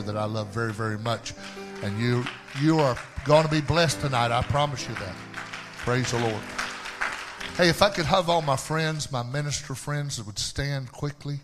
[0.00, 1.34] that I love very, very much.
[1.82, 2.24] And you
[2.62, 2.96] you are
[3.26, 4.30] going to be blessed tonight.
[4.30, 5.14] I promise you that.
[5.80, 6.42] Praise the Lord.
[7.58, 11.40] Hey, if I could have all my friends, my minister friends that would stand quickly.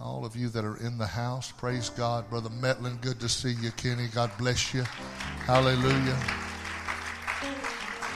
[0.00, 2.28] All of you that are in the house, praise God.
[2.28, 3.70] Brother Metlin, good to see you.
[3.70, 4.82] Kenny, God bless you.
[5.46, 6.18] Hallelujah.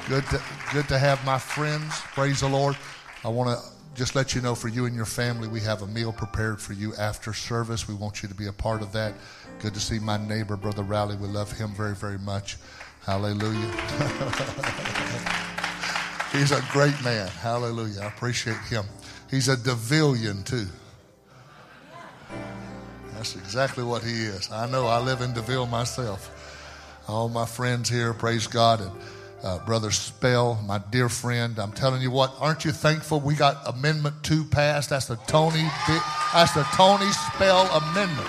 [0.09, 0.43] Good to,
[0.73, 2.01] good to have my friends.
[2.13, 2.77] Praise the Lord.
[3.25, 5.87] I want to just let you know for you and your family, we have a
[5.89, 7.89] meal prepared for you after service.
[7.89, 9.13] We want you to be a part of that.
[9.59, 11.17] Good to see my neighbor, Brother Rowley.
[11.17, 12.59] We love him very, very much.
[13.05, 13.59] Hallelujah.
[16.33, 17.27] He's a great man.
[17.27, 18.03] Hallelujah.
[18.03, 18.85] I appreciate him.
[19.29, 20.67] He's a Devillian, too.
[23.15, 24.49] That's exactly what he is.
[24.53, 26.31] I know I live in DeVille myself.
[27.09, 28.81] All my friends here, praise God.
[28.81, 28.93] And
[29.43, 31.59] uh, Brother Spell, my dear friend.
[31.59, 34.91] I'm telling you what, aren't you thankful we got Amendment 2 passed?
[34.91, 35.69] That's the Tony,
[36.33, 38.29] that's the Tony Spell Amendment.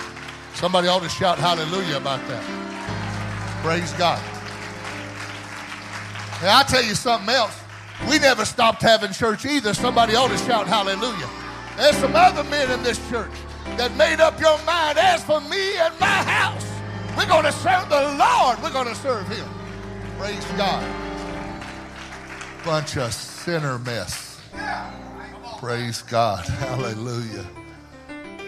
[0.54, 2.42] Somebody ought to shout hallelujah about that.
[3.62, 4.22] Praise God.
[6.42, 7.58] Now, I'll tell you something else.
[8.08, 9.74] We never stopped having church either.
[9.74, 11.28] Somebody ought to shout hallelujah.
[11.76, 13.32] There's some other men in this church
[13.76, 14.98] that made up your mind.
[14.98, 16.66] As for me and my house,
[17.16, 18.62] we're going to serve the Lord.
[18.62, 19.59] We're going to serve Him.
[20.20, 20.84] Praise God.
[22.62, 24.38] Bunch of sinner mess.
[25.58, 26.44] Praise God.
[26.46, 27.46] Hallelujah.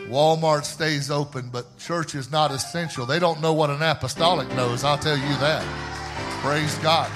[0.07, 3.07] Walmart stays open, but church is not essential.
[3.07, 5.65] They don't know what an apostolic knows, I'll tell you that.
[6.43, 7.11] Praise God.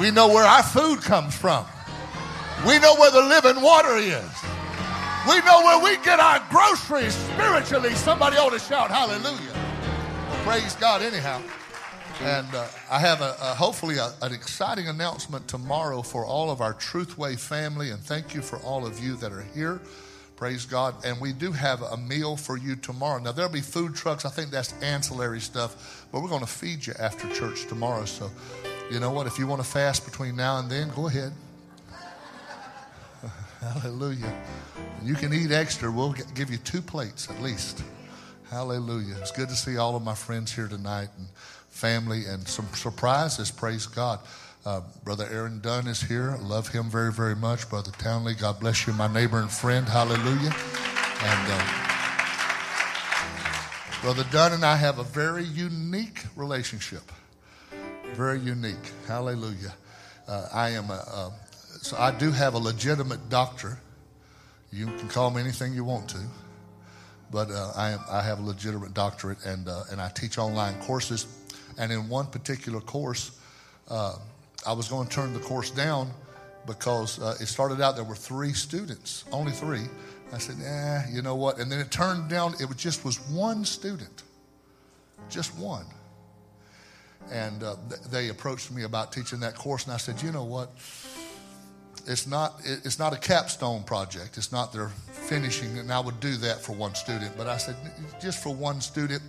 [0.00, 1.66] We know where our food comes from.
[2.66, 4.42] We know where the living water is.
[5.28, 7.94] We know where we get our groceries spiritually.
[7.94, 9.54] Somebody ought to shout hallelujah.
[10.46, 11.42] Praise God, anyhow.
[12.22, 16.60] And uh, I have a, a hopefully a, an exciting announcement tomorrow for all of
[16.60, 17.90] our Truthway family.
[17.90, 19.80] And thank you for all of you that are here.
[20.36, 20.94] Praise God.
[21.04, 23.20] And we do have a meal for you tomorrow.
[23.20, 24.24] Now, there'll be food trucks.
[24.24, 26.06] I think that's ancillary stuff.
[26.12, 28.04] But we're going to feed you after church tomorrow.
[28.04, 28.30] So,
[28.90, 29.26] you know what?
[29.26, 31.32] If you want to fast between now and then, go ahead.
[33.60, 34.32] Hallelujah.
[35.02, 35.90] You can eat extra.
[35.90, 37.82] We'll give you two plates at least.
[38.50, 39.16] Hallelujah.
[39.20, 41.08] It's good to see all of my friends here tonight.
[41.18, 41.28] And
[41.74, 43.50] family and some surprises.
[43.50, 44.20] Praise God.
[44.64, 46.38] Uh, Brother Aaron Dunn is here.
[46.40, 47.68] Love him very, very much.
[47.68, 49.86] Brother Townley, God bless you, my neighbor and friend.
[49.86, 50.54] Hallelujah.
[51.20, 51.84] And uh,
[54.02, 57.02] Brother Dunn and I have a very unique relationship.
[58.14, 58.92] Very unique.
[59.08, 59.74] Hallelujah.
[60.28, 61.32] Uh, I am a,
[61.82, 63.78] so I do have a legitimate doctor.
[64.72, 66.18] You can call me anything you want to,
[67.30, 71.26] but uh, I, I have a legitimate doctorate and, uh, and I teach online courses
[71.78, 73.32] and in one particular course,
[73.88, 74.16] uh,
[74.66, 76.10] I was going to turn the course down
[76.66, 79.84] because uh, it started out there were three students, only three.
[80.32, 82.54] I said, "Yeah, you know what?" And then it turned down.
[82.58, 84.22] It just was one student,
[85.28, 85.84] just one.
[87.30, 90.44] And uh, th- they approached me about teaching that course, and I said, "You know
[90.44, 90.70] what?
[92.06, 92.60] It's not.
[92.64, 94.36] It's not a capstone project.
[94.36, 97.36] It's not their finishing, and I would do that for one student.
[97.36, 97.76] But I said,
[98.20, 99.22] just for one student."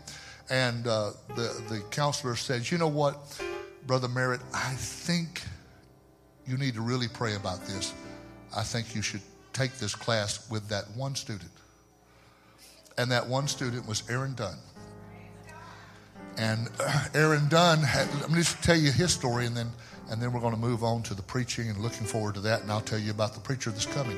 [0.50, 3.42] And uh, the, the counselor said, You know what,
[3.88, 5.42] Brother Merritt, I think
[6.48, 7.94] you need to really pray about this.
[8.56, 9.22] I think you should
[9.54, 11.52] take this class with that one student.
[12.98, 14.58] And that one student was Aaron Dunn.
[16.38, 16.70] And
[17.16, 19.72] Aaron Dunn, had, let me just tell you his story, and then,
[20.10, 22.62] and then we're going to move on to the preaching and looking forward to that,
[22.62, 24.18] and I'll tell you about the preacher that's coming.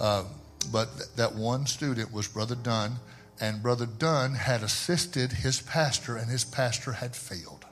[0.00, 0.24] Uh,
[0.70, 2.96] but th- that one student was Brother Dunn,
[3.40, 7.64] and Brother Dunn had assisted his pastor, and his pastor had failed.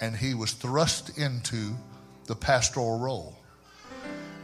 [0.00, 1.76] And he was thrust into
[2.26, 3.36] the pastoral role.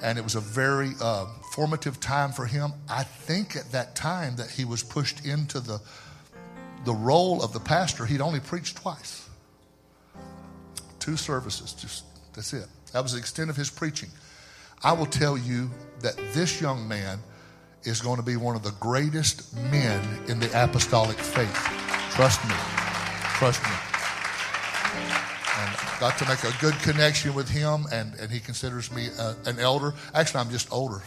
[0.03, 2.73] And it was a very uh, formative time for him.
[2.89, 5.81] I think at that time that he was pushed into the,
[6.85, 9.24] the role of the pastor, he'd only preached twice.
[11.05, 12.67] Two services, just that's it.
[12.95, 14.09] That was the extent of his preaching.
[14.83, 15.71] I will tell you
[16.01, 17.19] that this young man
[17.83, 21.55] is going to be one of the greatest men in the apostolic faith.
[22.13, 22.55] Trust me.
[23.35, 23.77] Trust me.
[25.59, 29.35] And got to make a good connection with him, and, and he considers me uh,
[29.45, 29.93] an elder.
[30.15, 31.03] Actually, I'm just older.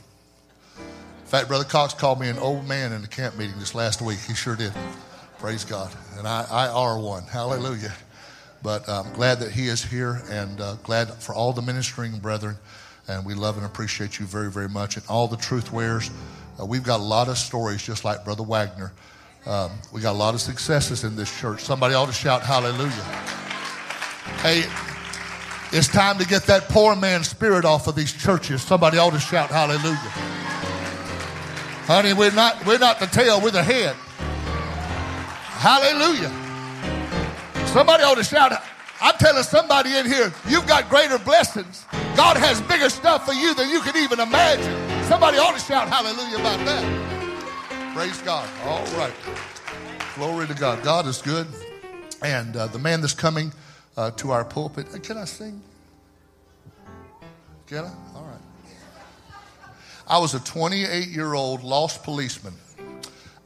[0.77, 3.99] In fact, Brother Cox called me an old man in the camp meeting this last
[4.03, 4.19] week.
[4.27, 4.73] He sure did.
[5.39, 5.91] Praise God.
[6.19, 7.23] And I, I are one.
[7.23, 7.93] Hallelujah.
[8.63, 12.55] But I'm glad that he is here and uh, glad for all the ministering brethren.
[13.07, 14.97] And we love and appreciate you very, very much.
[14.97, 16.11] And all the truth wearers.
[16.59, 18.91] Uh, we've got a lot of stories, just like Brother Wagner.
[19.45, 21.61] Um, we got a lot of successes in this church.
[21.61, 22.91] Somebody ought to shout hallelujah.
[24.41, 24.63] Hey,
[25.71, 28.61] it's time to get that poor man spirit off of these churches.
[28.61, 29.95] Somebody ought to shout hallelujah.
[31.85, 33.95] Honey, we're not, we're not the tail, we're the head.
[35.59, 36.46] Hallelujah.
[37.77, 38.59] Somebody ought to shout,
[38.99, 41.85] I'm telling somebody in here, you've got greater blessings.
[42.15, 45.03] God has bigger stuff for you than you can even imagine.
[45.03, 47.93] Somebody ought to shout hallelujah about that.
[47.93, 48.49] Praise God.
[48.63, 49.13] All right.
[50.15, 50.83] Glory to God.
[50.83, 51.45] God is good.
[52.23, 53.53] And uh, the man that's coming
[53.95, 55.61] uh, to our pulpit, uh, can I sing?
[57.67, 57.93] Can I?
[58.15, 59.69] All right.
[60.07, 62.55] I was a 28 year old lost policeman.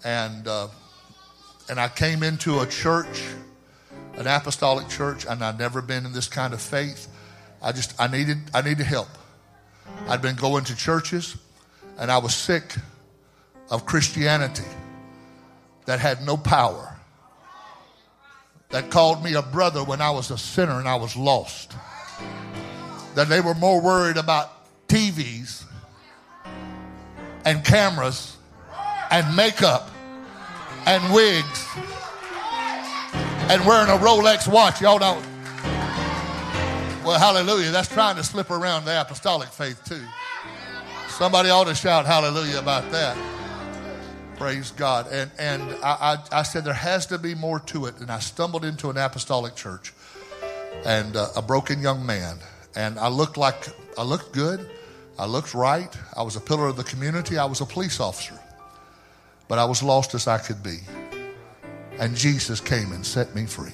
[0.06, 0.70] And, uh,
[1.70, 3.24] and I came into a church
[4.18, 7.08] an apostolic church, and I'd never been in this kind of faith.
[7.62, 9.10] I just I needed I needed help.
[10.08, 11.38] I'd been going to churches,
[11.98, 12.76] and I was sick
[13.70, 14.68] of Christianity
[15.86, 16.98] that had no power.
[18.70, 21.74] That called me a brother when I was a sinner and I was lost.
[23.16, 24.50] That they were more worried about
[24.88, 25.66] TVs
[27.46, 28.38] and cameras
[29.10, 29.92] and makeup
[30.86, 31.68] and wigs
[33.52, 34.80] and wearing a Rolex watch.
[34.80, 35.26] Y'all don't.
[37.04, 37.72] Well, hallelujah.
[37.72, 40.02] That's trying to slip around the apostolic faith, too.
[41.10, 43.18] Somebody ought to shout hallelujah about that.
[44.38, 45.08] Praise God.
[45.12, 48.00] And, and I, I, I said there has to be more to it.
[48.00, 49.92] And I stumbled into an apostolic church
[50.86, 52.38] and uh, a broken young man.
[52.78, 54.66] And I looked like, I looked good.
[55.20, 55.94] I looked right.
[56.16, 57.38] I was a pillar of the community.
[57.38, 58.40] I was a police officer.
[59.50, 60.80] But I was lost as I could be
[62.02, 63.72] and Jesus came and set me free.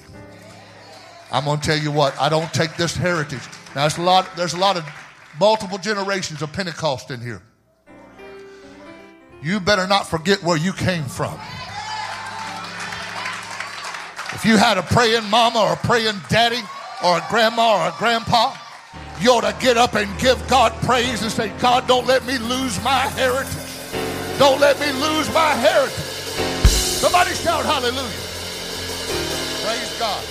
[1.32, 3.40] I'm going to tell you what, I don't take this heritage.
[3.74, 4.86] Now, a lot, there's a lot of
[5.40, 7.42] multiple generations of Pentecost in here.
[9.42, 11.34] You better not forget where you came from.
[14.34, 16.60] If you had a praying mama or a praying daddy
[17.02, 18.54] or a grandma or a grandpa,
[19.22, 22.36] you ought to get up and give God praise and say, God, don't let me
[22.36, 24.38] lose my heritage.
[24.38, 26.07] Don't let me lose my heritage.
[26.98, 28.10] Somebody shout hallelujah.
[29.64, 30.24] Praise God.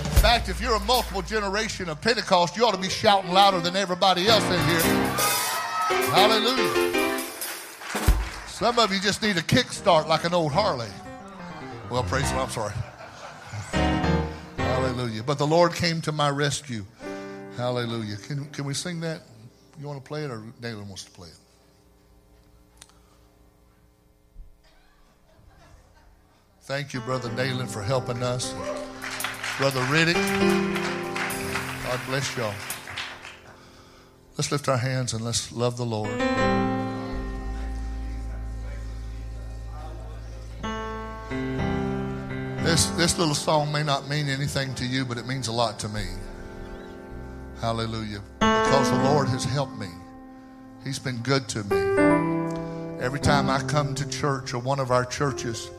[0.00, 3.60] In fact, if you're a multiple generation of Pentecost, you ought to be shouting louder
[3.60, 4.80] than everybody else in here.
[6.10, 7.22] Hallelujah.
[8.46, 10.88] Some of you just need a kickstart like an old Harley.
[11.90, 12.72] Well, praise God, I'm sorry.
[14.56, 15.22] Hallelujah.
[15.22, 16.86] But the Lord came to my rescue.
[17.58, 18.16] Hallelujah.
[18.16, 19.20] Can, can we sing that?
[19.78, 21.47] You want to play it or Nayland wants to play it?
[26.68, 28.52] Thank you, Brother Nayland, for helping us.
[29.56, 30.12] Brother Riddick,
[31.82, 32.52] God bless y'all.
[34.36, 36.10] Let's lift our hands and let's love the Lord.
[42.62, 45.78] This, this little song may not mean anything to you, but it means a lot
[45.78, 46.04] to me.
[47.62, 48.20] Hallelujah.
[48.40, 49.88] Because the Lord has helped me.
[50.84, 53.00] He's been good to me.
[53.02, 55.70] Every time I come to church or one of our churches,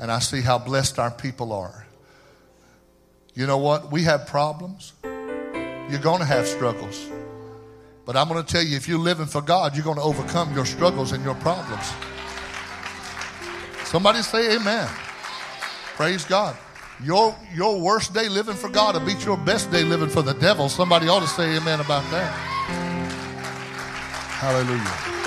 [0.00, 1.86] and I see how blessed our people are.
[3.34, 3.92] You know what?
[3.92, 4.94] We have problems.
[5.04, 7.06] You're going to have struggles.
[8.06, 10.54] But I'm going to tell you if you're living for God, you're going to overcome
[10.54, 11.92] your struggles and your problems.
[13.84, 14.88] Somebody say amen.
[15.96, 16.56] Praise God.
[17.04, 20.34] Your, your worst day living for God will beat your best day living for the
[20.34, 20.70] devil.
[20.70, 22.30] Somebody ought to say amen about that.
[24.40, 25.20] Hallelujah.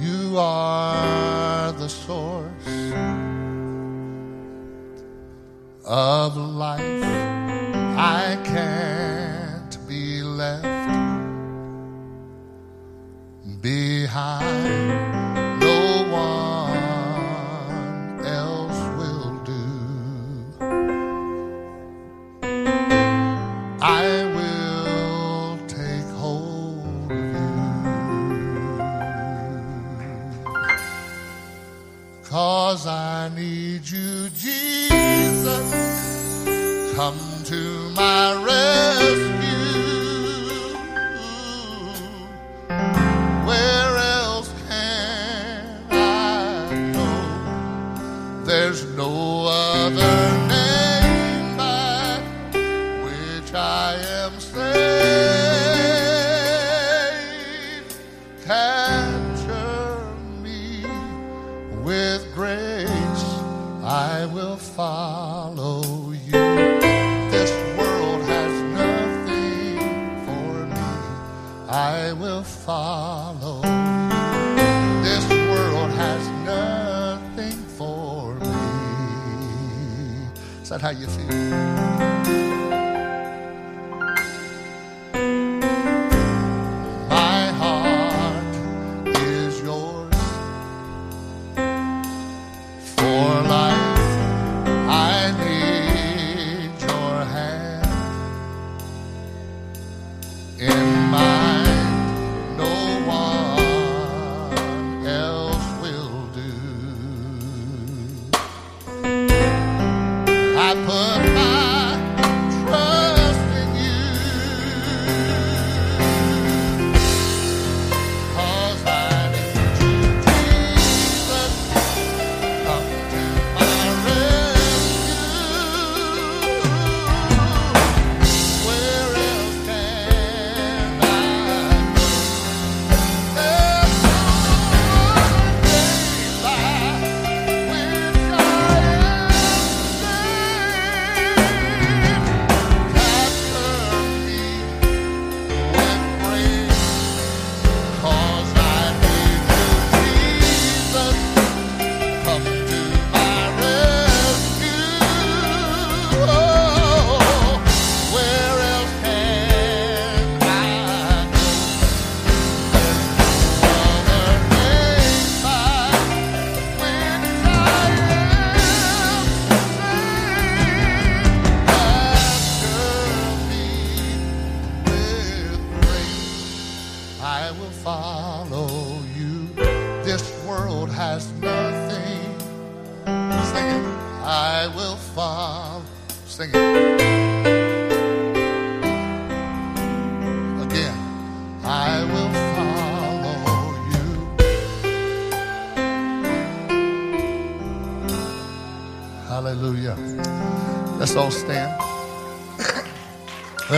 [0.00, 1.31] You are
[1.82, 2.92] the source
[5.84, 7.02] of life.
[7.98, 10.62] I can't be left
[13.60, 15.21] behind.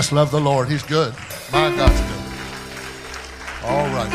[0.04, 0.68] Let's love the Lord.
[0.68, 1.14] He's good.
[1.50, 2.22] My God's good.
[3.64, 4.10] All right.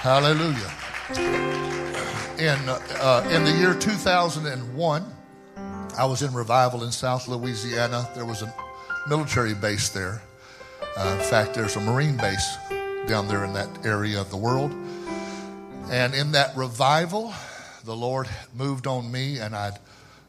[0.00, 0.70] Hallelujah.
[2.38, 5.14] In, uh, in the year 2001,
[5.98, 8.08] I was in revival in South Louisiana.
[8.14, 8.54] There was a
[9.06, 10.22] military base there.
[10.96, 12.56] Uh, in fact, there's a Marine base
[13.08, 14.72] down there in that area of the world.
[15.90, 17.34] And in that revival,
[17.84, 19.78] the Lord moved on me, and I'd,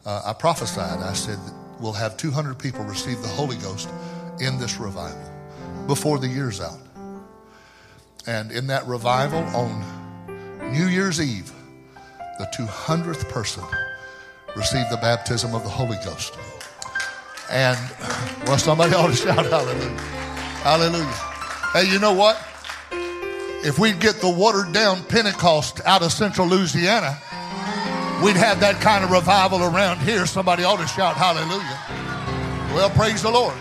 [0.06, 1.00] uh, I prophesied.
[1.00, 1.40] I said,
[1.82, 3.90] We'll have 200 people receive the Holy Ghost
[4.40, 5.20] in this revival
[5.88, 6.78] before the year's out.
[8.28, 11.52] And in that revival on New Year's Eve,
[12.38, 13.64] the 200th person
[14.56, 16.38] received the baptism of the Holy Ghost.
[17.50, 17.78] And,
[18.46, 19.98] well, somebody ought to shout hallelujah.
[20.62, 21.06] Hallelujah.
[21.74, 22.40] Hey, you know what?
[23.64, 27.18] If we'd get the watered down Pentecost out of central Louisiana,
[28.24, 30.26] we'd have that kind of revival around here.
[30.26, 31.80] Somebody ought to shout hallelujah.
[32.74, 33.56] Well, praise the Lord.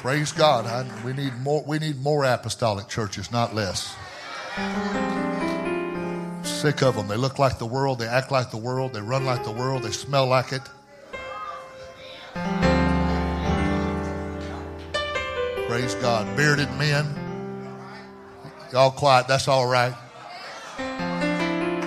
[0.00, 0.66] Praise God.
[0.66, 1.62] I, we need more.
[1.64, 3.94] We need more apostolic churches, not less.
[6.42, 7.08] Sick of them.
[7.08, 8.00] They look like the world.
[8.00, 8.92] They act like the world.
[8.92, 9.84] They run like the world.
[9.84, 10.62] They smell like it.
[15.68, 16.36] Praise God.
[16.36, 17.06] Bearded men.
[18.72, 19.28] Y'all quiet.
[19.28, 19.94] That's all right.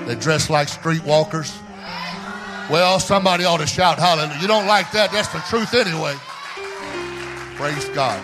[0.06, 1.56] They dress like streetwalkers.
[2.70, 4.40] Well, somebody ought to shout hallelujah.
[4.42, 5.12] You don't like that.
[5.12, 6.16] That's the truth anyway.
[7.56, 8.24] Praise God.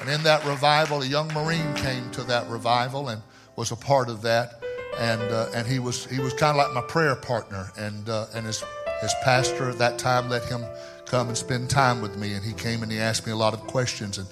[0.00, 3.22] And in that revival, a young Marine came to that revival and
[3.56, 4.62] was a part of that.
[4.98, 7.70] And, uh, and he was, he was kind of like my prayer partner.
[7.78, 8.62] And, uh, and his,
[9.00, 10.62] his pastor at that time let him
[11.06, 12.34] come and spend time with me.
[12.34, 14.18] And he came and he asked me a lot of questions.
[14.18, 14.28] And,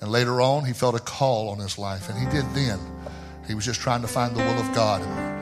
[0.00, 2.08] and later on, he felt a call on his life.
[2.08, 2.80] And he did then.
[3.46, 5.33] He was just trying to find the will of God.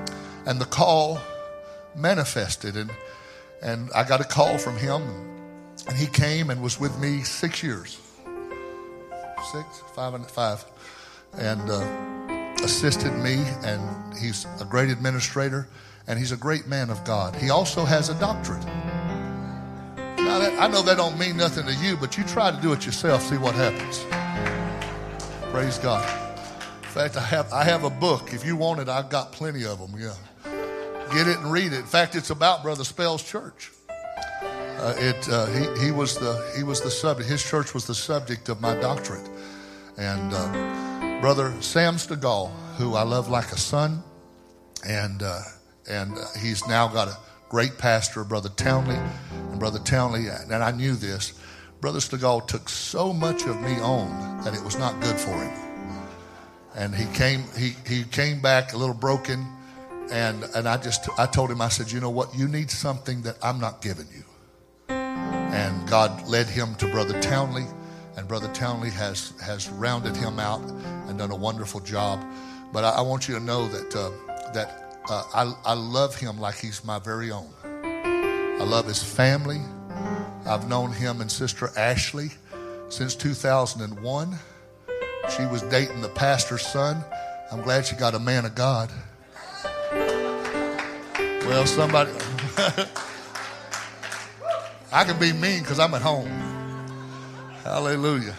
[0.47, 1.21] And, the call
[1.95, 2.77] manifested.
[2.77, 2.91] And,
[3.63, 5.03] and I got a call from him.
[5.89, 7.99] And he came and was with me six years.
[9.53, 10.65] Six, five, and five.
[11.35, 13.45] And uh, assisted me.
[13.65, 15.69] And he's a great administrator.
[16.07, 17.37] And he's a great man of God.
[17.37, 18.65] He also has a doctorate.
[20.33, 22.73] Now, that, I know that don't mean nothing to you, but you try to do
[22.73, 24.05] it yourself, see what happens.
[25.53, 26.03] Praise God.
[26.83, 28.33] In fact, I have, I have a book.
[28.33, 29.95] If you want it, I've got plenty of them.
[30.01, 30.15] Yeah.
[31.13, 31.81] Get it and read it.
[31.81, 33.71] In fact, it's about Brother Spell's church.
[33.91, 37.95] Uh, it, uh, he, he, was the, he was the subject, his church was the
[37.95, 39.29] subject of my doctorate.
[39.99, 44.03] And uh, Brother Sam Stegall, who I love like a son,
[44.89, 45.41] and, uh,
[45.89, 47.17] and uh, he's now got a
[47.49, 48.99] great pastor, Brother Townley.
[49.51, 51.35] And Brother Townley, and I knew this,
[51.83, 55.53] Brother Stegall took so much of me on that it was not good for him.
[56.75, 59.47] And he came, he, he came back a little broken.
[60.11, 62.35] And, and I just, I told him, I said, you know what?
[62.35, 64.25] You need something that I'm not giving you.
[64.89, 67.67] And God led him to Brother Townley,
[68.17, 70.63] and Brother Townley has, has rounded him out
[71.09, 72.25] and done a wonderful job.
[72.73, 74.11] But I, I want you to know that, uh,
[74.53, 77.51] that uh, I, I love him like he's my very own.
[77.75, 79.61] I love his family.
[80.47, 82.31] I've known him and Sister Ashley
[82.89, 84.39] since 2001.
[85.37, 87.05] She was dating the pastor's son.
[87.51, 88.91] I'm glad she got a man of God.
[91.47, 92.13] Well, somebody.
[94.93, 96.29] I can be mean because I'm at home.
[97.65, 98.35] Hallelujah.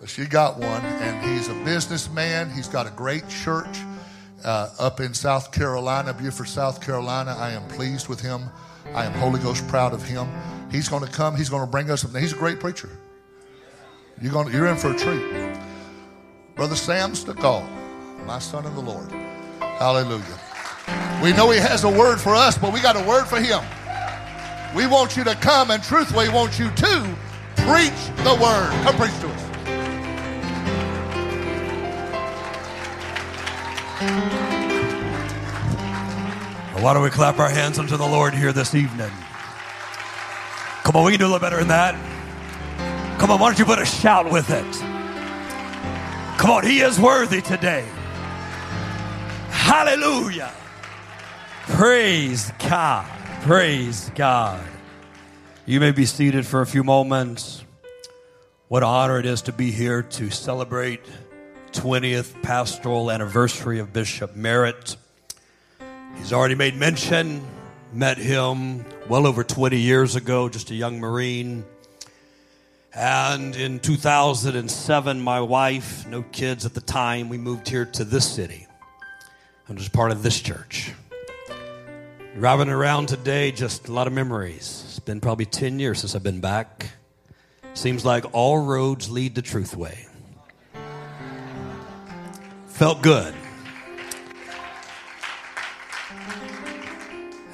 [0.00, 2.50] But she got one, and he's a businessman.
[2.50, 3.80] He's got a great church
[4.44, 7.34] uh, up in South Carolina, Beaufort, South Carolina.
[7.36, 8.50] I am pleased with him.
[8.94, 10.28] I am Holy Ghost proud of him.
[10.70, 11.36] He's going to come.
[11.36, 12.02] He's going to bring us.
[12.14, 12.90] He's a great preacher.
[14.20, 15.58] You're, going you're in for a treat.
[16.54, 17.66] Brother Sam Stegall,
[18.26, 19.10] my son in the Lord.
[19.60, 20.47] Hallelujah.
[21.22, 23.60] We know he has a word for us, but we got a word for him.
[24.74, 27.16] We want you to come, and truthfully, we want you to
[27.56, 28.70] preach the word.
[28.84, 29.48] Come preach to us.
[36.80, 39.10] Why don't we clap our hands unto the Lord here this evening?
[40.84, 41.94] Come on, we can do a little better than that.
[43.18, 44.76] Come on, why don't you put a shout with it?
[46.38, 47.84] Come on, He is worthy today.
[49.50, 50.52] Hallelujah.
[51.72, 53.06] Praise God.
[53.42, 54.66] Praise God.
[55.64, 57.64] You may be seated for a few moments.
[58.66, 61.02] What an honor it is to be here to celebrate
[61.72, 64.96] 20th pastoral anniversary of Bishop Merritt.
[66.16, 67.46] He's already made mention,
[67.92, 71.64] met him well over 20 years ago, just a young Marine.
[72.92, 78.28] And in 2007, my wife, no kids at the time, we moved here to this
[78.28, 78.66] city.
[79.68, 80.92] and was part of this church.
[82.38, 84.84] Driving around today, just a lot of memories.
[84.86, 86.88] It's been probably 10 years since I've been back.
[87.74, 90.06] Seems like all roads lead to Truthway.
[92.68, 93.34] Felt good.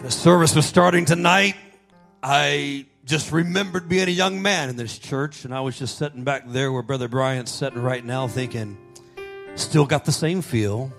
[0.02, 1.56] The service was starting tonight.
[2.23, 6.25] I just remembered being a young man in this church, and I was just sitting
[6.25, 8.76] back there where Brother Bryant's sitting right now, thinking,
[9.54, 10.92] still got the same feel,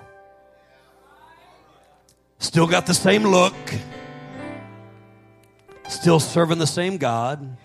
[2.40, 3.56] still got the same look,
[5.88, 7.58] still serving the same God.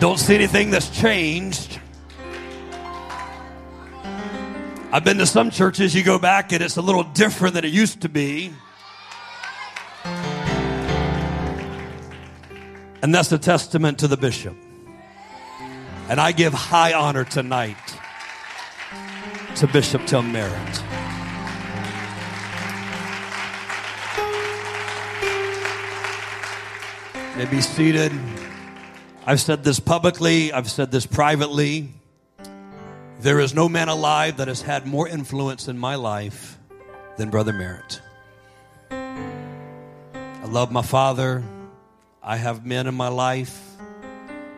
[0.00, 1.80] Don't see anything that's changed.
[4.90, 7.72] I've been to some churches, you go back and it's a little different than it
[7.72, 8.52] used to be.
[13.02, 14.56] And that's a testament to the bishop.
[16.08, 17.76] And I give high honor tonight
[19.56, 21.07] to Bishop Tim Merritt.
[27.38, 28.10] May be seated.
[29.24, 31.88] I've said this publicly, I've said this privately.
[33.20, 36.58] There is no man alive that has had more influence in my life
[37.16, 38.00] than Brother Merritt.
[38.90, 41.44] I love my father.
[42.20, 43.56] I have men in my life,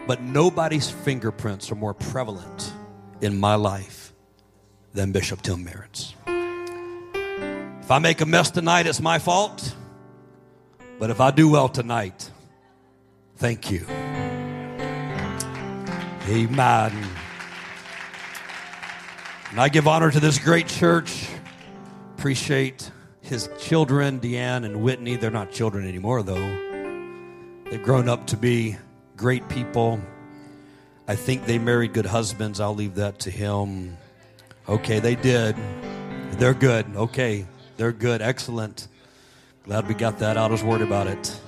[0.06, 2.72] but nobody's fingerprints are more prevalent
[3.20, 4.14] in my life
[4.94, 6.14] than Bishop Tim Merritt's.
[6.26, 9.76] If I make a mess tonight, it's my fault.
[10.98, 12.30] But if I do well tonight,
[13.40, 13.86] thank you.
[16.28, 16.92] Amen.
[19.50, 21.26] And I give honor to this great church.
[22.18, 22.90] Appreciate
[23.22, 25.16] his children, Deanne and Whitney.
[25.16, 27.64] They're not children anymore, though.
[27.70, 28.76] They've grown up to be
[29.16, 30.00] great people.
[31.08, 32.60] I think they married good husbands.
[32.60, 33.96] I'll leave that to him.
[34.68, 35.56] Okay, they did.
[36.32, 36.86] They're good.
[36.94, 37.46] Okay,
[37.78, 38.20] they're good.
[38.20, 38.86] Excellent.
[39.64, 40.50] Glad we got that out.
[40.50, 41.40] I was worried about it.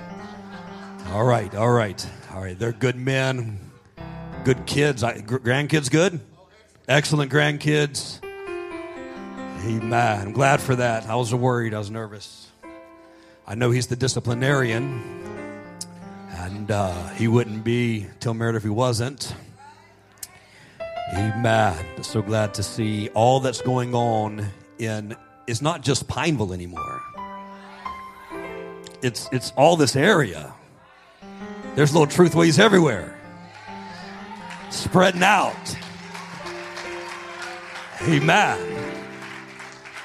[1.09, 2.59] All right, all right, all right.
[2.59, 3.59] They're good men,
[4.45, 5.03] good kids.
[5.03, 6.21] I, grandkids good?
[6.89, 8.21] Excellent grandkids.
[9.65, 10.21] Amen.
[10.21, 11.07] I'm glad for that.
[11.07, 11.75] I was worried.
[11.75, 12.51] I was nervous.
[13.47, 15.03] I know he's the disciplinarian,
[16.31, 19.35] and uh, he wouldn't be Tim Merritt if he wasn't.
[21.15, 21.85] Amen.
[22.03, 24.47] So glad to see all that's going on
[24.79, 25.15] in.
[25.47, 27.03] It's not just Pineville anymore.
[29.03, 30.55] It's it's all this area.
[31.75, 33.19] There's little truth ways everywhere,
[34.69, 35.77] spreading out.
[38.03, 38.95] Amen.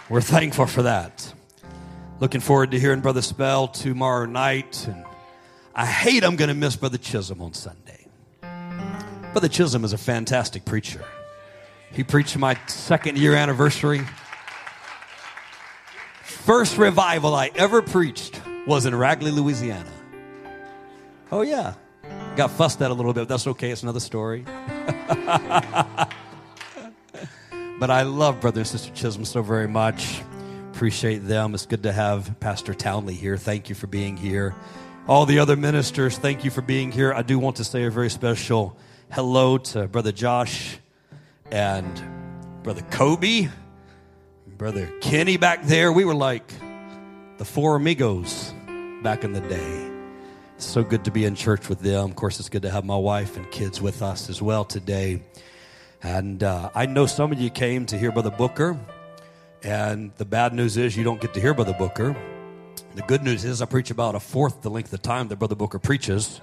[0.08, 1.34] We're thankful for that.
[2.21, 4.88] Looking forward to hearing Brother Spell tomorrow night.
[4.88, 5.03] And
[5.75, 8.08] I hate I'm going to miss Brother Chisholm on Sunday.
[9.34, 11.03] Brother Chisholm is a fantastic preacher.
[11.91, 14.01] He preached my second year anniversary.
[16.23, 19.97] First revival I ever preached was in Ragley, Louisiana.
[21.32, 21.74] Oh, yeah.
[22.36, 23.28] Got fussed at a little bit.
[23.28, 23.72] That's okay.
[23.72, 24.46] It's another story.
[27.80, 30.22] But I love Brother and Sister Chisholm so very much.
[30.74, 31.54] Appreciate them.
[31.54, 33.38] It's good to have Pastor Townley here.
[33.38, 34.56] Thank you for being here.
[35.08, 37.13] All the other ministers, thank you for being here.
[37.13, 38.76] I do want to say a very special
[39.12, 40.80] hello to Brother Josh
[41.52, 42.02] and
[42.63, 43.48] Brother Kobe,
[44.58, 45.92] Brother Kenny back there.
[45.92, 46.52] We were like
[47.38, 48.54] the four amigos
[49.04, 49.97] back in the day.
[50.65, 52.10] So good to be in church with them.
[52.10, 55.22] Of course, it's good to have my wife and kids with us as well today.
[56.02, 58.78] And uh, I know some of you came to hear Brother Booker,
[59.63, 62.15] and the bad news is you don't get to hear Brother Booker.
[62.96, 65.56] The good news is I preach about a fourth the length of time that Brother
[65.56, 66.41] Booker preaches.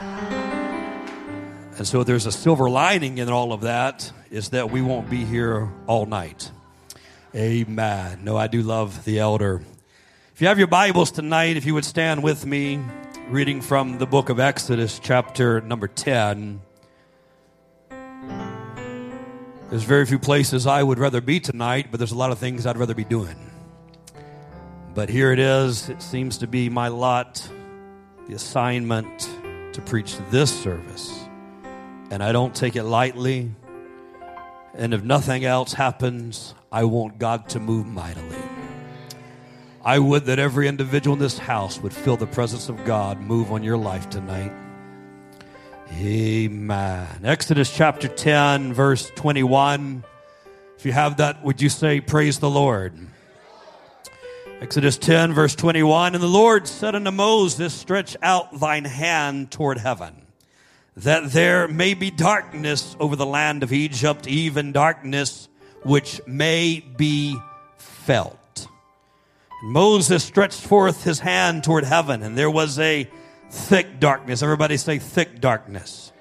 [0.00, 5.24] And so there's a silver lining in all of that is that we won't be
[5.24, 6.50] here all night.
[7.34, 8.24] Amen.
[8.24, 9.62] No, I do love the elder.
[10.34, 12.80] If you have your Bibles tonight, if you would stand with me,
[13.28, 16.60] reading from the book of Exodus, chapter number 10.
[19.70, 22.66] There's very few places I would rather be tonight, but there's a lot of things
[22.66, 23.36] I'd rather be doing.
[24.94, 25.88] But here it is.
[25.88, 27.48] It seems to be my lot,
[28.28, 29.30] the assignment
[29.72, 31.24] to preach this service.
[32.10, 33.50] And I don't take it lightly.
[34.74, 38.51] And if nothing else happens, I want God to move mightily.
[39.84, 43.50] I would that every individual in this house would feel the presence of God move
[43.50, 44.52] on your life tonight.
[45.94, 47.08] Amen.
[47.24, 50.04] Exodus chapter 10, verse 21.
[50.78, 52.96] If you have that, would you say, Praise the Lord?
[54.60, 59.78] Exodus 10, verse 21 And the Lord said unto Moses, Stretch out thine hand toward
[59.78, 60.26] heaven,
[60.96, 65.48] that there may be darkness over the land of Egypt, even darkness
[65.82, 67.36] which may be
[67.76, 68.38] felt.
[69.62, 73.08] Moses stretched forth his hand toward heaven, and there was a
[73.48, 74.42] thick darkness.
[74.42, 76.12] Everybody say, thick darkness.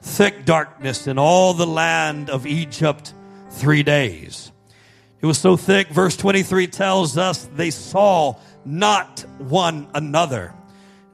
[0.00, 3.14] Thick darkness in all the land of Egypt
[3.50, 4.50] three days.
[5.20, 10.52] It was so thick, verse 23 tells us they saw not one another.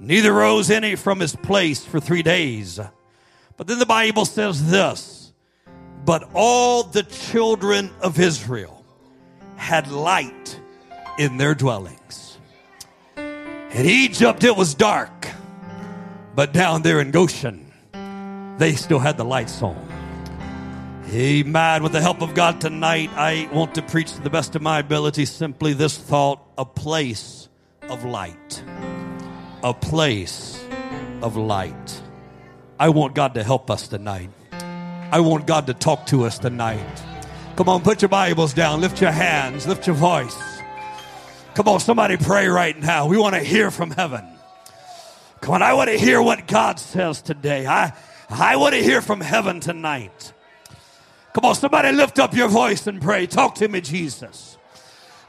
[0.00, 2.80] Neither rose any from his place for three days.
[3.58, 5.34] But then the Bible says this
[6.06, 8.82] But all the children of Israel
[9.56, 10.47] had light
[11.18, 12.38] in their dwellings.
[13.16, 15.28] In Egypt, it was dark,
[16.34, 17.70] but down there in Goshen,
[18.56, 19.76] they still had the lights on.
[21.10, 21.82] Amen.
[21.82, 24.78] With the help of God tonight, I want to preach to the best of my
[24.78, 27.48] ability simply this thought a place
[27.88, 28.62] of light.
[29.62, 30.62] A place
[31.22, 32.02] of light.
[32.78, 34.30] I want God to help us tonight.
[34.52, 37.02] I want God to talk to us tonight.
[37.56, 40.47] Come on, put your Bibles down, lift your hands, lift your voice.
[41.58, 43.08] Come on, somebody pray right now.
[43.08, 44.24] We want to hear from heaven.
[45.40, 47.66] Come on, I want to hear what God says today.
[47.66, 47.94] I,
[48.30, 50.32] I want to hear from heaven tonight.
[51.32, 53.26] Come on, somebody lift up your voice and pray.
[53.26, 54.56] Talk to me, Jesus.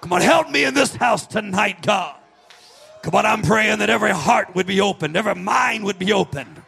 [0.01, 2.15] Come on, help me in this house tonight, God.
[3.01, 6.61] Come on, I'm praying that every heart would be opened, every mind would be opened.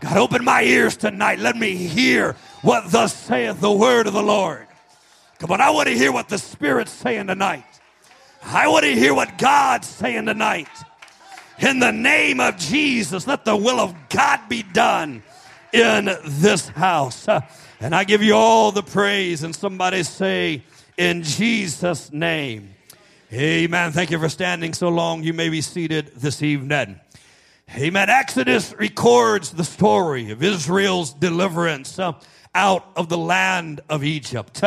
[0.00, 1.38] God, open my ears tonight.
[1.38, 4.66] Let me hear what thus saith the word of the Lord.
[5.38, 7.75] Come on, I want to hear what the Spirit's saying tonight.
[8.48, 10.68] I want to hear what God's saying tonight.
[11.58, 15.24] In the name of Jesus, let the will of God be done
[15.72, 17.26] in this house.
[17.80, 19.42] And I give you all the praise.
[19.42, 20.62] And somebody say,
[20.96, 22.72] in Jesus' name.
[23.32, 23.90] Amen.
[23.90, 25.24] Thank you for standing so long.
[25.24, 27.00] You may be seated this evening.
[27.74, 28.08] Amen.
[28.08, 32.12] Exodus records the story of Israel's deliverance uh,
[32.54, 34.62] out of the land of Egypt.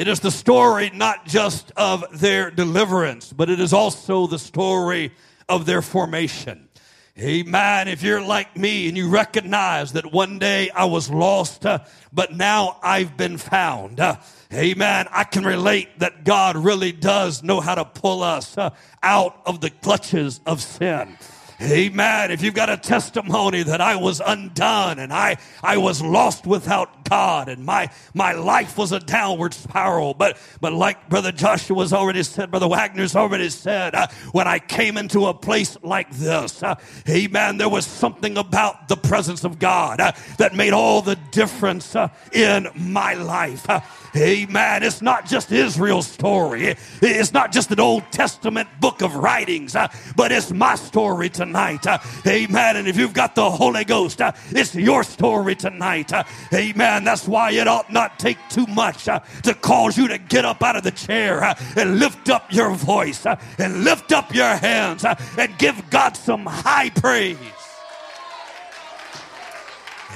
[0.00, 5.12] It is the story not just of their deliverance, but it is also the story
[5.46, 6.70] of their formation.
[7.18, 7.86] Amen.
[7.86, 11.80] If you're like me and you recognize that one day I was lost, uh,
[12.14, 14.00] but now I've been found.
[14.00, 14.16] Uh,
[14.54, 15.06] amen.
[15.10, 18.70] I can relate that God really does know how to pull us uh,
[19.02, 21.18] out of the clutches of sin.
[21.62, 22.30] Amen.
[22.30, 27.04] If you've got a testimony that I was undone and I, I was lost without
[27.04, 30.14] God and my, my life was a downward spiral.
[30.14, 34.96] But, but like Brother Joshua's already said, Brother Wagner's already said, uh, when I came
[34.96, 40.00] into a place like this, uh, amen, there was something about the presence of God
[40.00, 43.68] uh, that made all the difference uh, in my life.
[43.68, 43.80] Uh,
[44.16, 44.82] Amen.
[44.82, 46.74] It's not just Israel's story.
[47.00, 51.49] It's not just an Old Testament book of writings, uh, but it's my story tonight.
[51.86, 52.76] Uh, amen.
[52.76, 56.12] And if you've got the Holy Ghost, uh, it's your story tonight.
[56.12, 57.04] Uh, amen.
[57.04, 60.76] That's why it ought not take too much to cause you to get up out
[60.76, 61.42] of the chair
[61.76, 63.26] and lift up your voice
[63.58, 67.36] and lift up your hands and give God some high praise.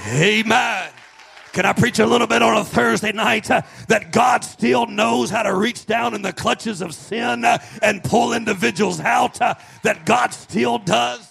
[0.06, 0.90] Amen.
[1.54, 5.30] Can I preach a little bit on a Thursday night uh, that God still knows
[5.30, 9.40] how to reach down in the clutches of sin uh, and pull individuals out?
[9.40, 11.30] Uh, that God still does?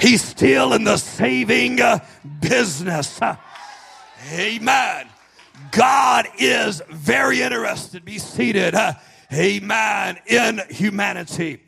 [0.00, 1.98] He's still in the saving uh,
[2.40, 3.20] business.
[4.32, 5.06] Amen.
[5.70, 8.06] God is very interested.
[8.06, 8.74] Be seated.
[9.34, 10.16] Amen.
[10.26, 11.60] In humanity.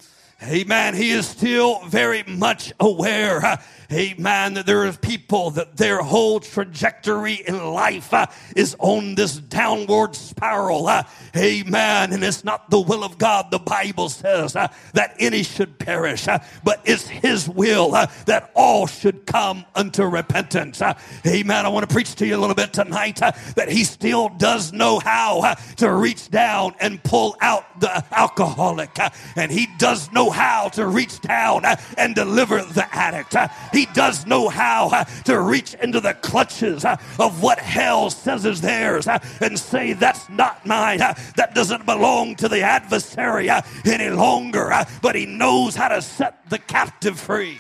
[0.42, 0.94] Amen.
[0.94, 3.58] He is still very much aware
[3.92, 8.26] amen, that there are people that their whole trajectory in life uh,
[8.56, 10.86] is on this downward spiral.
[10.86, 11.02] Uh,
[11.36, 12.12] amen.
[12.12, 16.28] And it's not the will of God, the Bible says, uh, that any should perish,
[16.28, 20.80] uh, but it's His will uh, that all should come unto repentance.
[20.80, 20.94] Uh,
[21.26, 21.66] amen.
[21.66, 24.98] I want to preach to you a little bit tonight that He still does know
[24.98, 28.96] how to reach down and pull out the alcoholic,
[29.36, 31.64] and He does know how to reach down
[31.96, 33.34] and deliver the addict.
[33.72, 38.10] He he does know how uh, to reach into the clutches uh, of what hell
[38.10, 40.98] says is theirs uh, and say, That's not mine.
[40.98, 43.50] That doesn't belong to the adversary
[43.84, 44.72] any longer.
[45.00, 47.58] But he knows how to set the captive free.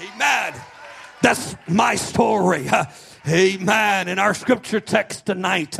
[0.00, 0.54] Amen.
[1.20, 2.66] That's my story.
[3.28, 4.08] Amen.
[4.08, 5.76] In our scripture text tonight,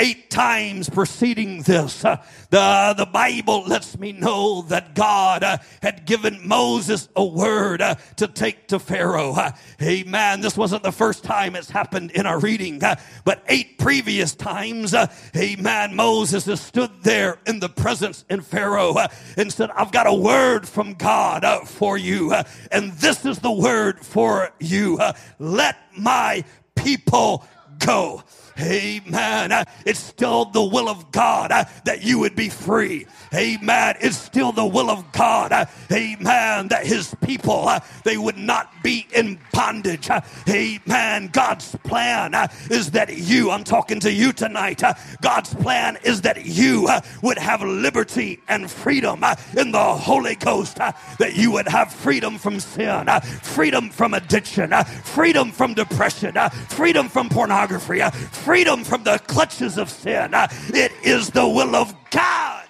[0.00, 2.16] eight times preceding this, uh,
[2.48, 7.96] the, the Bible lets me know that God uh, had given Moses a word uh,
[8.16, 9.34] to take to Pharaoh.
[9.34, 10.40] Uh, amen.
[10.40, 14.94] This wasn't the first time it's happened in our reading, uh, but eight previous times,
[14.94, 18.96] uh, amen, Moses has stood there in the presence in Pharaoh
[19.36, 22.32] and said, I've got a word from God for you.
[22.72, 24.98] and this is the word for you.
[25.38, 26.42] let my
[26.74, 27.44] people
[27.80, 28.22] go.
[28.60, 29.64] Amen.
[29.86, 33.06] It's still the will of God uh, that you would be free.
[33.34, 33.96] Amen.
[34.00, 35.52] It's still the will of God.
[35.52, 36.68] Uh, amen.
[36.68, 40.10] That his people, uh, they would not be in bondage.
[40.10, 41.28] Uh, amen.
[41.32, 44.82] God's plan uh, is that you, I'm talking to you tonight.
[44.82, 46.88] Uh, God's plan is that you
[47.22, 49.24] would have liberty and freedom
[49.56, 50.76] in the Holy Ghost.
[50.76, 53.08] That you would have freedom from sin,
[53.42, 54.72] freedom from addiction,
[55.04, 56.34] freedom from depression,
[56.68, 60.30] freedom from pornography, freedom from the clutches of sin.
[60.34, 62.66] It is the will of God.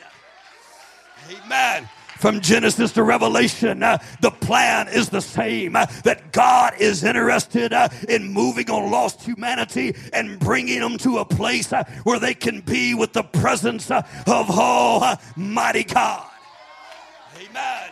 [1.30, 1.88] Amen
[2.20, 7.72] from Genesis to Revelation, uh, the plan is the same uh, that God is interested
[7.72, 12.34] uh, in moving on lost humanity and bringing them to a place uh, where they
[12.34, 16.28] can be with the presence uh, of Almighty God.
[17.36, 17.90] Amen.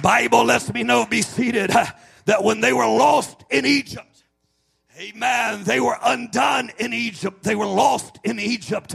[0.00, 1.84] Bible lets me know, be seated, uh,
[2.24, 4.11] that when they were lost in Egypt,
[4.98, 5.64] Amen.
[5.64, 7.42] They were undone in Egypt.
[7.42, 8.94] They were lost in Egypt.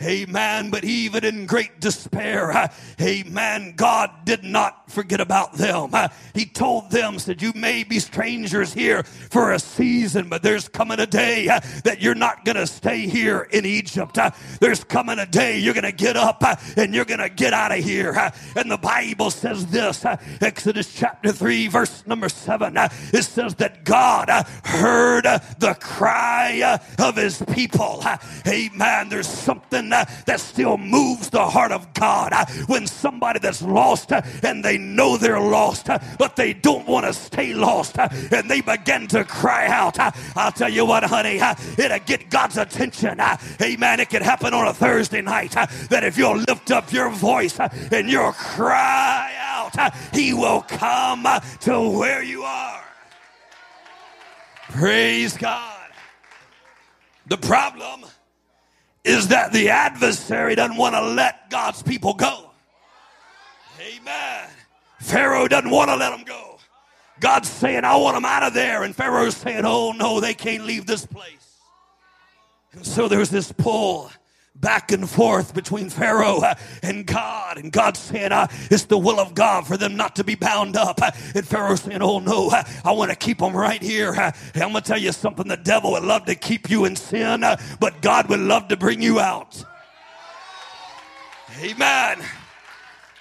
[0.00, 0.70] Amen.
[0.70, 2.68] But even in great despair, uh,
[3.00, 5.90] amen, God did not forget about them.
[5.92, 10.68] Uh, he told them, said, You may be strangers here for a season, but there's
[10.68, 14.16] coming a day uh, that you're not going to stay here in Egypt.
[14.60, 16.44] There's coming a day you're going to get up
[16.76, 18.12] and you're going to get out of here.
[18.54, 20.04] And the Bible says this
[20.40, 22.76] Exodus chapter 3, verse number 7.
[22.76, 24.28] It says that God
[24.64, 25.24] heard
[25.58, 28.04] the cry of his people.
[28.46, 29.08] Amen.
[29.08, 32.32] There's something that still moves the heart of God.
[32.66, 37.54] When somebody that's lost and they know they're lost, but they don't want to stay
[37.54, 39.98] lost, and they begin to cry out.
[40.36, 41.40] I'll tell you what, honey,
[41.76, 43.20] it'll get God's attention.
[43.60, 44.00] Amen.
[44.00, 48.08] It can happen on a Thursday night that if you'll lift up your voice and
[48.10, 51.26] you'll cry out, He will come
[51.60, 52.82] to where you are.
[54.70, 55.90] Praise God.
[57.26, 58.04] The problem
[59.08, 62.50] is that the adversary doesn't want to let God's people go.
[63.80, 64.48] Amen.
[65.00, 66.58] Pharaoh doesn't want to let them go.
[67.18, 68.82] God's saying, I want them out of there.
[68.82, 71.58] And Pharaoh's saying, Oh no, they can't leave this place.
[72.72, 74.10] And so there's this pull
[74.60, 76.42] back and forth between Pharaoh
[76.82, 77.58] and God.
[77.58, 81.00] And God uh, It's the will of God for them not to be bound up.
[81.34, 82.50] And Pharaoh saying, Oh no,
[82.84, 84.12] I want to keep them right here.
[84.14, 87.44] I'm going to tell you something the devil would love to keep you in sin,
[87.80, 89.64] but God would love to bring you out.
[91.60, 92.24] Amen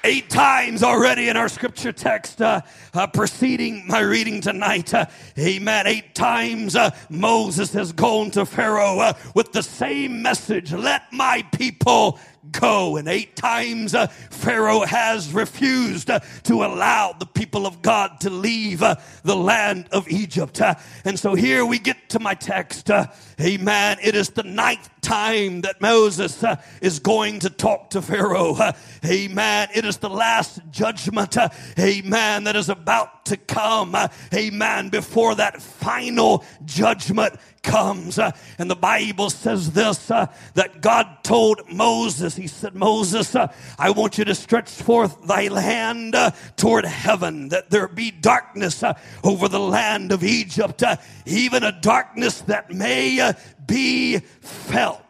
[0.04, 2.62] eight times already in our scripture text uh,
[2.94, 4.94] uh, preceding my reading tonight.
[4.94, 5.06] Uh,
[5.38, 5.88] amen.
[5.88, 11.44] Eight times uh, Moses has gone to Pharaoh uh, with the same message let my
[11.52, 12.20] people
[12.52, 12.98] go.
[12.98, 18.30] And eight times uh, Pharaoh has refused uh, to allow the people of God to
[18.30, 20.62] leave uh, the land of Egypt.
[20.62, 22.90] Uh, and so here we get to my text.
[22.90, 23.08] Uh,
[23.42, 23.98] amen.
[24.02, 28.58] It is the ninth time that Moses uh, is going to talk to Pharaoh.
[29.06, 29.70] amen.
[29.74, 31.38] It is the last judgment.
[31.80, 32.44] amen.
[32.44, 33.96] That is about to come.
[34.34, 34.90] amen.
[34.90, 38.20] Before that final judgment comes.
[38.20, 43.54] Uh, and the Bible says this uh, that God told Moses, He said, Moses, uh,
[43.78, 48.84] I want you to stretch forth thy hand uh, toward heaven, that there be darkness
[48.84, 48.94] uh,
[49.24, 53.34] over the land of Egypt, uh, even a darkness that may
[53.68, 55.04] be felt.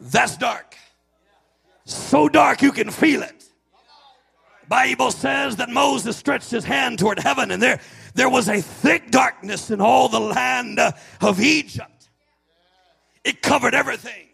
[0.00, 0.76] That's dark.
[1.84, 3.44] So dark you can feel it.
[4.68, 7.80] Bible says that Moses stretched his hand toward heaven and there
[8.14, 10.80] there was a thick darkness in all the land
[11.20, 12.10] of Egypt.
[13.24, 14.26] It covered everything.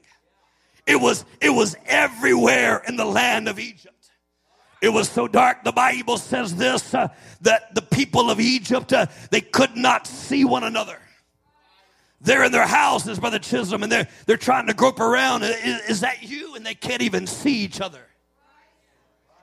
[0.87, 4.11] It was, it was everywhere in the land of Egypt.
[4.81, 7.09] It was so dark, the Bible says this, uh,
[7.40, 10.98] that the people of Egypt, uh, they could not see one another.
[12.24, 15.42] They're in their houses, Brother Chisholm, and they're, they're trying to grope around.
[15.42, 16.56] Is, is that you?
[16.56, 18.00] And they can't even see each other.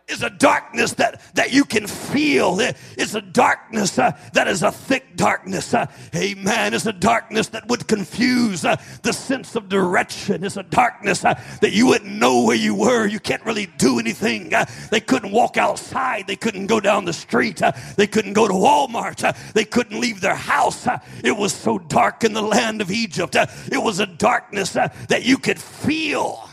[0.07, 2.59] Is a darkness that, that you can feel.
[2.59, 5.73] It's a darkness uh, that is a thick darkness.
[5.73, 6.73] Uh, amen.
[6.73, 10.43] It's a darkness that would confuse uh, the sense of direction.
[10.43, 13.07] It's a darkness uh, that you wouldn't know where you were.
[13.07, 14.53] You can't really do anything.
[14.53, 16.27] Uh, they couldn't walk outside.
[16.27, 17.61] They couldn't go down the street.
[17.61, 19.53] Uh, they couldn't go to Walmart.
[19.53, 20.87] they couldn't leave their house.
[21.23, 23.35] it was so dark in the land of Egypt.
[23.35, 26.49] it was a darkness that you could feel.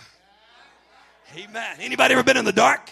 [1.36, 1.76] Amen.
[1.80, 2.90] Anybody ever been in the dark?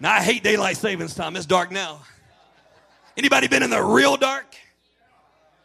[0.00, 1.36] Now I hate daylight savings time.
[1.36, 2.00] It's dark now.
[3.16, 4.56] Anybody been in the real dark?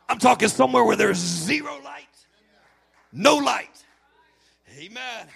[0.07, 2.05] I'm talking somewhere where there's zero light,
[3.11, 3.69] no light.
[4.77, 5.27] Amen.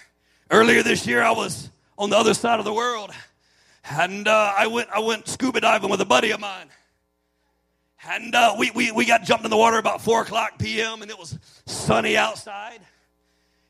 [0.50, 3.12] Earlier this year, I was on the other side of the world,
[3.90, 6.68] and uh, I went I went scuba diving with a buddy of mine,
[8.08, 11.02] and uh, we, we we got jumped in the water about four o'clock p.m.
[11.02, 12.80] and it was sunny outside.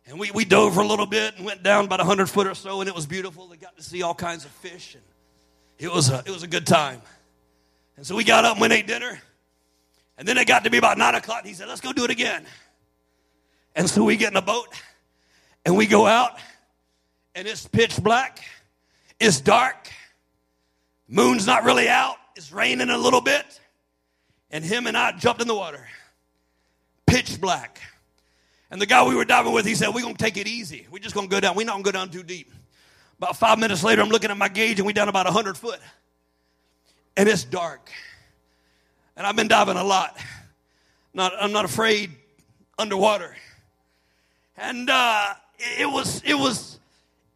[0.06, 2.56] And we, we dove for a little bit and went down about 100 foot or
[2.56, 3.48] so, and it was beautiful.
[3.48, 4.96] They got to see all kinds of fish.
[4.96, 5.04] And
[5.78, 7.02] it was a, it was a good time.
[7.98, 9.20] And so we got up and went ate dinner.
[10.18, 12.12] And then it got to be about 9 o'clock, he said, Let's go do it
[12.12, 12.46] again.
[13.76, 14.68] And so we get in a boat
[15.66, 16.38] and we go out,
[17.34, 18.44] and it's pitch black,
[19.20, 19.90] it's dark,
[21.08, 23.46] moon's not really out, it's raining a little bit.
[24.52, 25.88] And him and I jumped in the water,
[27.08, 27.82] pitch black.
[28.70, 30.88] And the guy we were diving with, he said, We're going to take it easy.
[30.92, 31.56] We're just going to go down.
[31.56, 32.52] We're not going to go down too deep.
[33.24, 35.80] About five minutes later, I'm looking at my gauge and we're down about 100 foot.
[37.16, 37.90] And it's dark.
[39.16, 40.18] And I've been diving a lot.
[41.14, 42.12] Not, I'm not afraid
[42.78, 43.34] underwater.
[44.58, 46.78] And uh, it was, it was,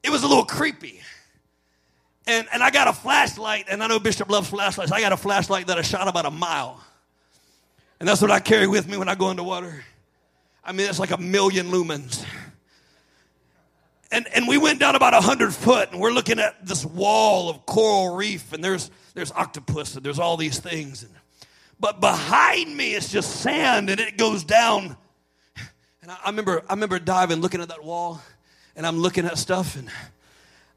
[0.03, 0.99] it was a little creepy.
[2.25, 4.91] And, and I got a flashlight, and I know Bishop loves flashlights.
[4.91, 6.83] I got a flashlight that I shot about a mile.
[8.01, 9.85] And that's what I carry with me when I go underwater.
[10.65, 12.25] I mean, it's like a million lumens.
[14.11, 17.65] And, and we went down about 100 foot and we're looking at this wall of
[17.65, 21.03] coral reef and there's, there's octopus and there's all these things.
[21.03, 21.11] And,
[21.79, 24.95] but behind me it's just sand and it goes down.
[26.01, 28.21] And I, I remember, I remember diving, looking at that wall
[28.75, 29.89] and I'm looking at stuff and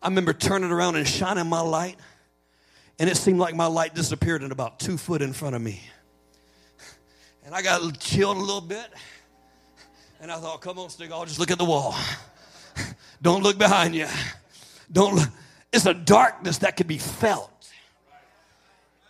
[0.03, 1.99] I remember turning around and shining my light
[2.99, 5.81] and it seemed like my light disappeared in about two foot in front of me.
[7.47, 8.87] And I got chilled a little bit.
[10.21, 11.95] And I thought, come on, Stig, I'll just look at the wall.
[13.23, 14.07] Don't look behind you.
[14.91, 15.29] Don't look.
[15.73, 17.51] It's a darkness that can be felt.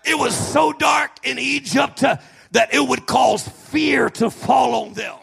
[0.05, 2.16] It was so dark in Egypt uh,
[2.53, 5.16] that it would cause fear to fall on them.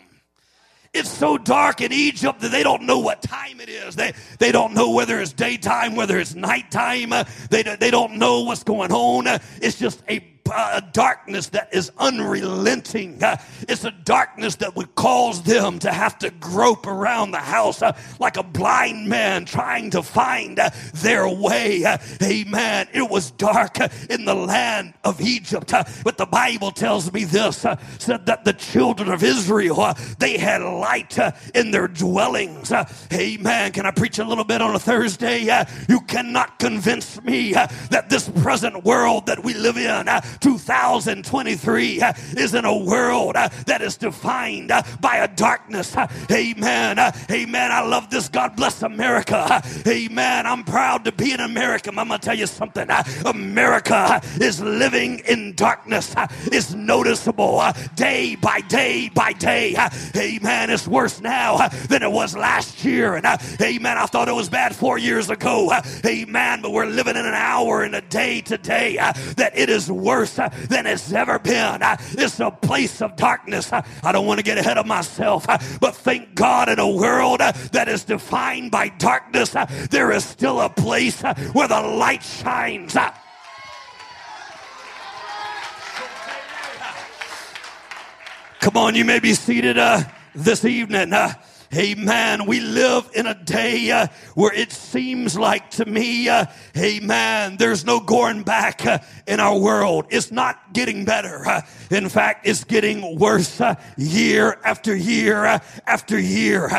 [0.93, 3.95] It's so dark in Egypt that they don't know what time it is.
[3.95, 7.13] They, they don't know whether it's daytime, whether it's nighttime.
[7.51, 9.27] They, they don't know what's going on.
[9.61, 13.21] It's just a a darkness that is unrelenting.
[13.23, 17.81] Uh, it's a darkness that would cause them to have to grope around the house
[17.81, 21.83] uh, like a blind man trying to find uh, their way.
[21.83, 22.87] Uh, amen.
[22.93, 27.23] It was dark uh, in the land of Egypt, uh, but the Bible tells me
[27.23, 27.57] this
[27.99, 31.17] said that the children of Israel they had light
[31.55, 32.71] in their dwellings.
[33.13, 33.71] amen.
[33.71, 35.47] Can I preach a little bit on a Thursday?
[35.87, 40.07] you cannot convince me that this present world that we live in
[40.39, 45.95] 2023 uh, is in a world uh, that is defined uh, by a darkness.
[45.95, 46.99] Uh, amen.
[46.99, 47.71] Uh, amen.
[47.71, 48.29] I love this.
[48.29, 49.37] God bless America.
[49.37, 50.45] Uh, amen.
[50.45, 51.97] I'm proud to be an American.
[51.97, 52.87] I'm going to tell you something.
[53.25, 56.13] America is living in darkness.
[56.45, 57.63] It's noticeable
[57.95, 59.75] day by day by day.
[60.15, 60.69] Amen.
[60.69, 63.15] It's worse now than it was last year.
[63.15, 63.25] And
[63.61, 63.97] amen.
[63.97, 65.71] I thought it was bad four years ago.
[66.05, 66.61] Amen.
[66.61, 68.95] But we're living in an hour and a day today
[69.37, 71.81] that it is worse worse uh, than it's ever been.
[71.81, 73.71] Uh, it's a place of darkness.
[73.71, 75.45] Uh, I don't want to get ahead of myself,
[75.79, 79.55] but thank God in a world that is defined by darkness,
[79.89, 82.95] there is still a place where the light shines.
[88.59, 90.03] Come on, you may be seated uh,
[90.35, 91.13] this evening.
[91.13, 91.33] Uh,
[91.75, 92.45] Amen.
[92.45, 96.45] We live in a day uh, where it seems like to me, uh,
[96.77, 100.05] amen, there's no going back uh, in our world.
[100.09, 101.45] It's not getting better.
[101.45, 101.61] Uh,
[101.91, 106.69] in fact, it's getting worse uh, year after year uh, after year.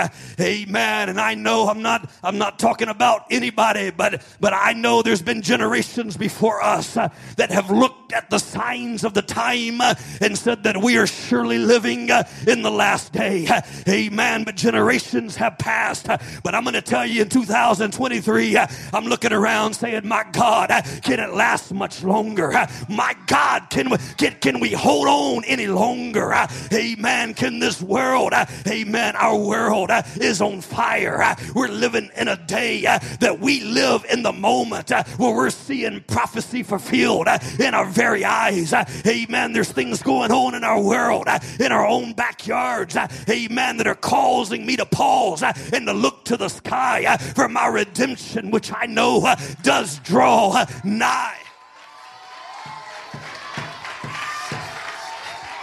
[0.40, 1.10] amen.
[1.10, 5.22] And I know I'm not, I'm not talking about anybody, but, but I know there's
[5.22, 9.82] been generations before us that have looked at the signs of the time
[10.22, 12.08] and said that we are surely living
[12.46, 13.46] in the last day.
[13.86, 14.44] amen.
[14.44, 16.06] But generations generations have passed.
[16.44, 18.58] But I'm going to tell you in 2023,
[18.92, 20.70] I'm looking around saying, My God,
[21.02, 22.52] can it last much longer?
[22.88, 26.32] My God, can we, can, can we hold on any longer?
[26.72, 27.34] Amen.
[27.34, 28.32] Can this world,
[28.68, 31.34] amen, our world is on fire.
[31.56, 36.62] We're living in a day that we live in the moment where we're seeing prophecy
[36.62, 37.26] fulfilled
[37.58, 38.72] in our very eyes.
[38.72, 39.52] Amen.
[39.52, 41.26] There's things going on in our world,
[41.58, 42.96] in our own backyards.
[43.28, 43.78] Amen.
[43.78, 47.48] That are causing me to pause uh, and to look to the sky uh, for
[47.48, 51.38] my redemption, which I know uh, does draw nigh.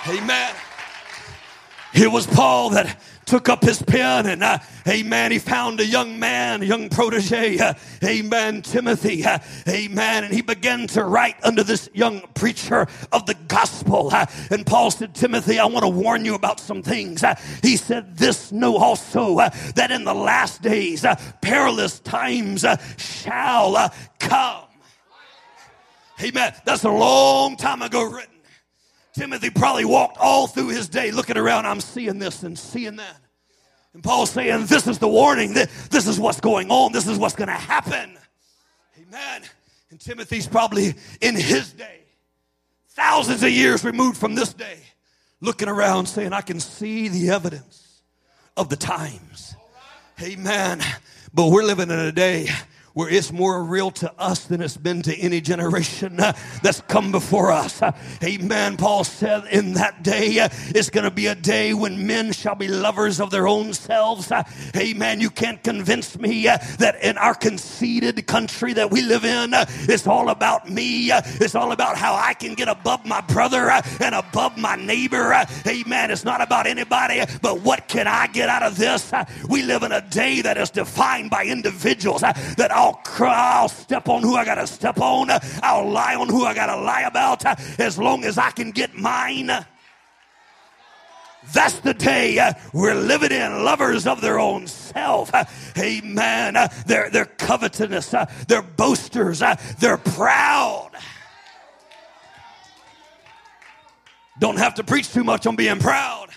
[0.08, 0.56] Amen.
[1.93, 6.19] It was Paul that took up his pen and, uh, amen, he found a young
[6.19, 7.73] man, a young protege, uh,
[8.03, 13.36] amen, Timothy, uh, amen, and he began to write under this young preacher of the
[13.47, 14.09] gospel.
[14.11, 17.23] Uh, and Paul said, Timothy, I want to warn you about some things.
[17.23, 21.05] Uh, he said, This know also uh, that in the last days
[21.41, 22.65] perilous times
[22.97, 24.65] shall come.
[26.21, 26.53] Amen.
[26.63, 28.34] That's a long time ago written.
[29.18, 31.66] Timothy probably walked all through his day looking around.
[31.66, 33.18] I'm seeing this and seeing that.
[33.93, 35.53] And Paul's saying, This is the warning.
[35.53, 36.91] This is what's going on.
[36.91, 38.18] This is what's going to happen.
[39.01, 39.43] Amen.
[39.89, 42.01] And Timothy's probably in his day,
[42.89, 44.80] thousands of years removed from this day,
[45.39, 48.01] looking around saying, I can see the evidence
[48.57, 49.55] of the times.
[50.22, 50.82] Amen.
[51.34, 52.49] But we're living in a day
[52.96, 56.32] where it's more real to us than it's been to any generation uh,
[56.64, 57.82] that's come before us.
[57.82, 57.91] Uh,
[58.24, 58.78] amen.
[58.78, 62.56] Paul said in that day, uh, it's going to be a day when men shall
[62.56, 64.32] be lovers of their own selves.
[64.32, 64.43] Uh,
[64.78, 65.20] amen.
[65.20, 69.66] You can't convince me uh, that in our conceited country that we live in, uh,
[69.82, 71.12] it's all about me.
[71.12, 75.34] It's all about how I can get above my brother and above my neighbor.
[75.68, 76.12] Amen.
[76.12, 79.12] It's not about anybody, but what can I get out of this?
[79.50, 84.07] We live in a day that is defined by individuals that all I'll I'll step
[84.09, 85.29] on who I got to step on.
[85.63, 87.43] I'll lie on who I got to lie about
[87.79, 89.49] as long as I can get mine.
[91.53, 95.31] That's the day uh, we're living in, lovers of their own self.
[95.77, 96.57] Amen.
[96.86, 100.91] They're, they're covetous, uh, they're boasters, uh, they're proud.
[104.39, 106.29] Don't have to preach too much on being proud.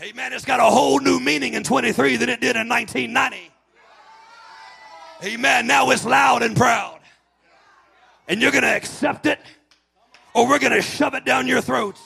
[0.00, 0.32] Amen.
[0.32, 3.51] It's got a whole new meaning in 23 than it did in 1990.
[5.24, 5.66] Amen.
[5.66, 7.00] Now it's loud and proud.
[8.28, 9.38] And you're going to accept it
[10.34, 12.00] or we're going to shove it down your throats.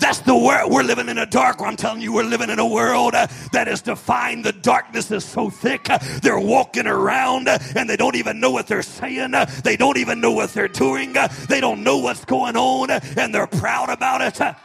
[0.00, 0.70] That's the world.
[0.70, 1.60] We're living in a dark.
[1.60, 4.44] I'm telling you, we're living in a world uh, that is defined.
[4.44, 5.90] The darkness is so thick.
[5.90, 9.34] Uh, they're walking around uh, and they don't even know what they're saying.
[9.64, 11.16] They don't even know what they're doing.
[11.48, 14.56] They don't know what's going on and they're proud about it.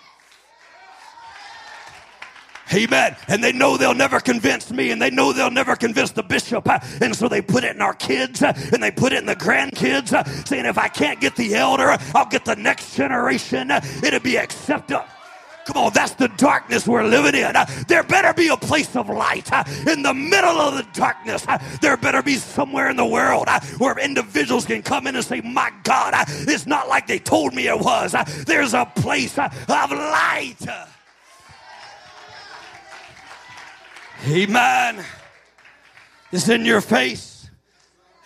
[2.73, 3.15] Amen.
[3.27, 6.67] And they know they'll never convince me and they know they'll never convince the bishop.
[7.01, 10.47] And so they put it in our kids and they put it in the grandkids,
[10.47, 13.71] saying, if I can't get the elder, I'll get the next generation.
[13.71, 15.01] It'll be accepted.
[15.65, 17.53] Come on, that's the darkness we're living in.
[17.87, 19.49] There better be a place of light
[19.87, 21.45] in the middle of the darkness.
[21.81, 23.47] There better be somewhere in the world
[23.77, 27.67] where individuals can come in and say, My God, it's not like they told me
[27.67, 28.13] it was.
[28.45, 30.57] There's a place of light.
[34.27, 35.03] Amen.
[36.31, 37.49] It's in your face.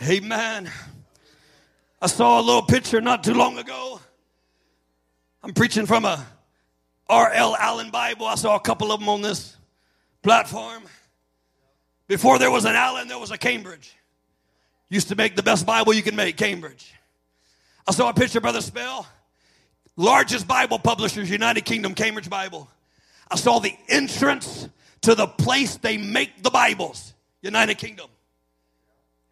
[0.01, 0.69] Amen.
[2.01, 3.99] I saw a little picture not too long ago.
[5.43, 6.25] I'm preaching from a
[7.09, 7.55] R.L.
[7.55, 8.27] Allan Bible.
[8.27, 9.57] I saw a couple of them on this
[10.21, 10.83] platform.
[12.07, 13.95] Before there was an Allan, there was a Cambridge.
[14.89, 16.93] Used to make the best Bible you can make, Cambridge.
[17.87, 19.07] I saw a picture, Brother Spell.
[19.95, 22.69] Largest Bible publishers, United Kingdom, Cambridge Bible.
[23.29, 24.69] I saw the entrance
[25.07, 28.09] to the place they make the Bibles, United Kingdom.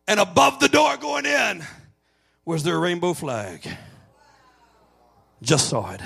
[0.08, 1.66] And above the door going in
[2.46, 3.68] was their rainbow flag.
[5.42, 6.00] Just saw it.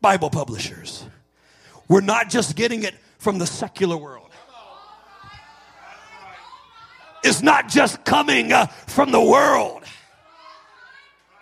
[0.00, 1.04] Bible publishers.
[1.86, 4.30] We're not just getting it from the secular world.
[7.22, 9.82] It's not just coming uh, from the world.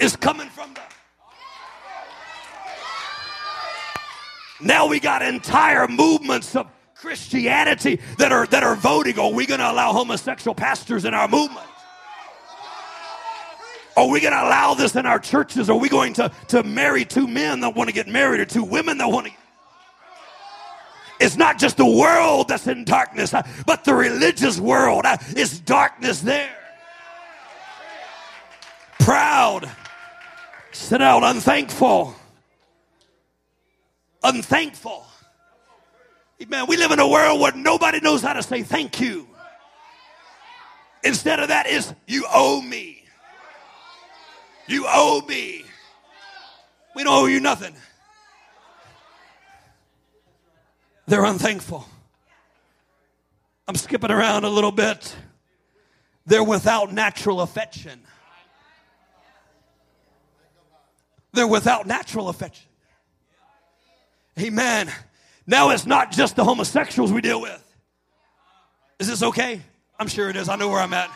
[0.01, 0.81] It's coming from the
[4.61, 6.67] Now we got entire movements of
[6.99, 11.29] Christianity that are, that are voting, are we going to allow homosexual pastors in our
[11.29, 11.67] movement?
[13.97, 15.69] Are we going to allow this in our churches?
[15.69, 18.65] Are we going to, to marry two men that want to get married or two
[18.65, 19.33] women that want to
[21.21, 25.59] it's not just the world that's in darkness, uh, but the religious world uh, is
[25.61, 26.55] darkness there.
[29.01, 29.69] Proud,
[30.73, 32.15] sit out, unthankful,
[34.23, 35.07] unthankful.
[36.47, 39.27] Man, we live in a world where nobody knows how to say thank you.
[41.03, 43.03] Instead of that, is you owe me.
[44.69, 45.65] You owe me.
[46.95, 47.75] We don't owe you nothing.
[51.07, 51.87] They're unthankful.
[53.67, 55.15] I'm skipping around a little bit.
[56.27, 58.01] They're without natural affection.
[61.33, 62.67] They're without natural affection.
[64.39, 64.91] Amen.
[65.49, 67.65] Now it's not just the homosexuals we deal with.
[68.99, 69.63] Is this okay?
[69.99, 70.47] I'm sure it is.
[70.51, 71.11] I know where I'm at.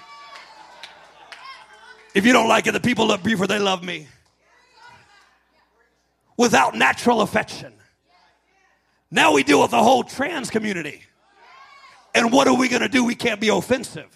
[2.15, 4.09] If you don't like it, the people love me for they love me.
[6.39, 7.75] Without natural affection.
[9.11, 11.03] Now we deal with the whole trans community.
[12.15, 13.05] And what are we going to do?
[13.05, 14.09] We can't be offensive.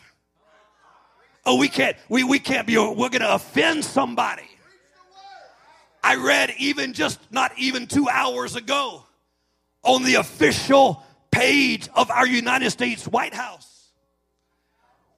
[1.44, 4.48] Oh, we can't, we, we can't be, we're going to offend somebody.
[6.02, 9.05] I read even just not even two hours ago
[9.86, 13.76] on the official page of our United States White House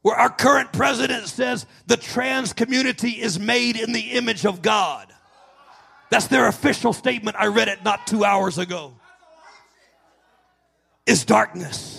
[0.03, 5.13] where our current president says the trans community is made in the image of God.
[6.11, 7.37] That's their official statement.
[7.39, 8.95] I read it not two hours ago.
[11.07, 11.98] Is darkness.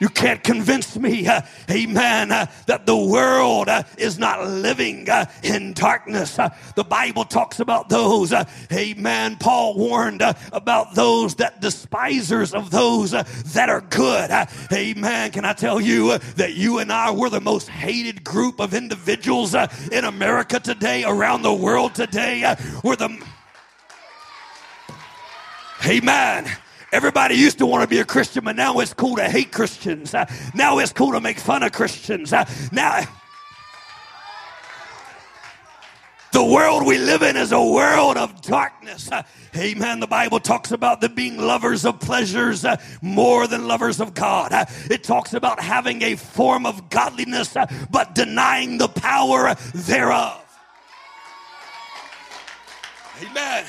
[0.00, 5.26] You can't convince me, uh, amen, uh, that the world uh, is not living uh,
[5.42, 6.38] in darkness.
[6.38, 9.36] Uh, the Bible talks about those, uh, amen.
[9.36, 10.22] Paul warned
[10.52, 14.30] about those that despisers of those that are good.
[14.72, 15.32] amen.
[15.32, 19.54] Can I tell you that you and I were the most hated group of individuals
[19.54, 22.56] in America today, around the world today?
[22.82, 23.22] we're the.
[25.86, 26.50] Amen.
[26.92, 30.12] Everybody used to want to be a Christian, but now it's cool to hate Christians.
[30.12, 32.32] Uh, now it's cool to make fun of Christians.
[32.32, 33.02] Uh, now,
[36.32, 39.10] the world we live in is a world of darkness.
[39.10, 39.22] Uh,
[39.56, 40.00] amen.
[40.00, 42.66] The Bible talks about them being lovers of pleasures
[43.02, 44.52] more than lovers of God.
[44.90, 47.56] It talks about having a form of godliness,
[47.90, 50.44] but denying the power thereof.
[53.22, 53.64] Amen.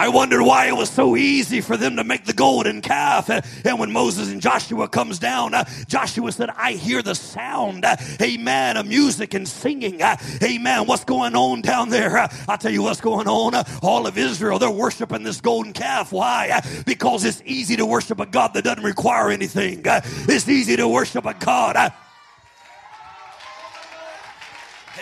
[0.00, 3.28] I wondered why it was so easy for them to make the golden calf.
[3.28, 5.52] And when Moses and Joshua comes down,
[5.88, 7.84] Joshua said, I hear the sound,
[8.18, 10.00] amen, of music and singing.
[10.42, 10.86] Amen.
[10.86, 12.16] What's going on down there?
[12.48, 13.62] I'll tell you what's going on.
[13.82, 16.12] All of Israel, they're worshiping this golden calf.
[16.12, 16.62] Why?
[16.86, 19.82] Because it's easy to worship a God that doesn't require anything.
[19.84, 21.92] It's easy to worship a God.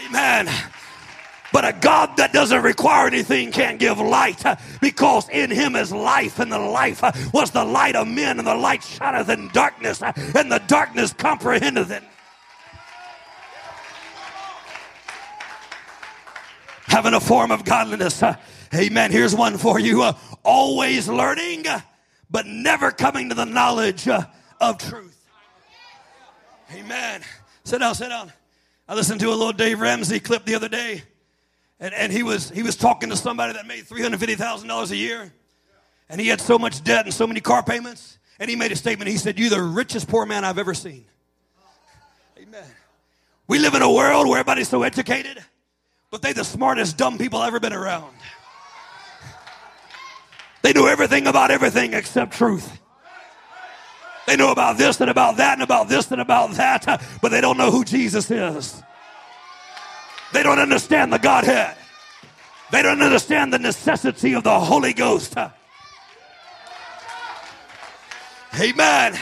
[0.09, 0.49] Amen.
[1.53, 5.91] But a God that doesn't require anything can't give light uh, because in him is
[5.91, 9.49] life, and the life uh, was the light of men, and the light shineth in
[9.49, 12.03] darkness, uh, and the darkness comprehendeth it.
[16.87, 18.23] Having a form of godliness.
[18.75, 19.11] Amen.
[19.11, 20.11] Here's one for you.
[20.43, 21.65] Always learning,
[22.31, 25.17] but never coming to the knowledge of truth.
[26.75, 27.23] Amen.
[27.65, 28.33] Sit down, sit down.
[28.87, 31.03] I listened to a little Dave Ramsey clip the other day.
[31.81, 35.33] And, and he, was, he was talking to somebody that made $350,000 a year.
[36.09, 38.19] And he had so much debt and so many car payments.
[38.41, 39.11] And he made a statement.
[39.11, 41.05] He said, You're the richest poor man I've ever seen.
[42.41, 42.65] Amen.
[43.47, 45.43] We live in a world where everybody's so educated,
[46.11, 48.15] but they are the smartest dumb people I've ever been around.
[50.63, 52.81] They know everything about everything except truth.
[54.27, 57.41] They know about this and about that and about this and about that, but they
[57.41, 58.83] don't know who Jesus is.
[60.33, 61.77] They don't understand the Godhead.
[62.71, 65.35] They don't understand the necessity of the Holy Ghost.
[68.59, 69.19] Amen.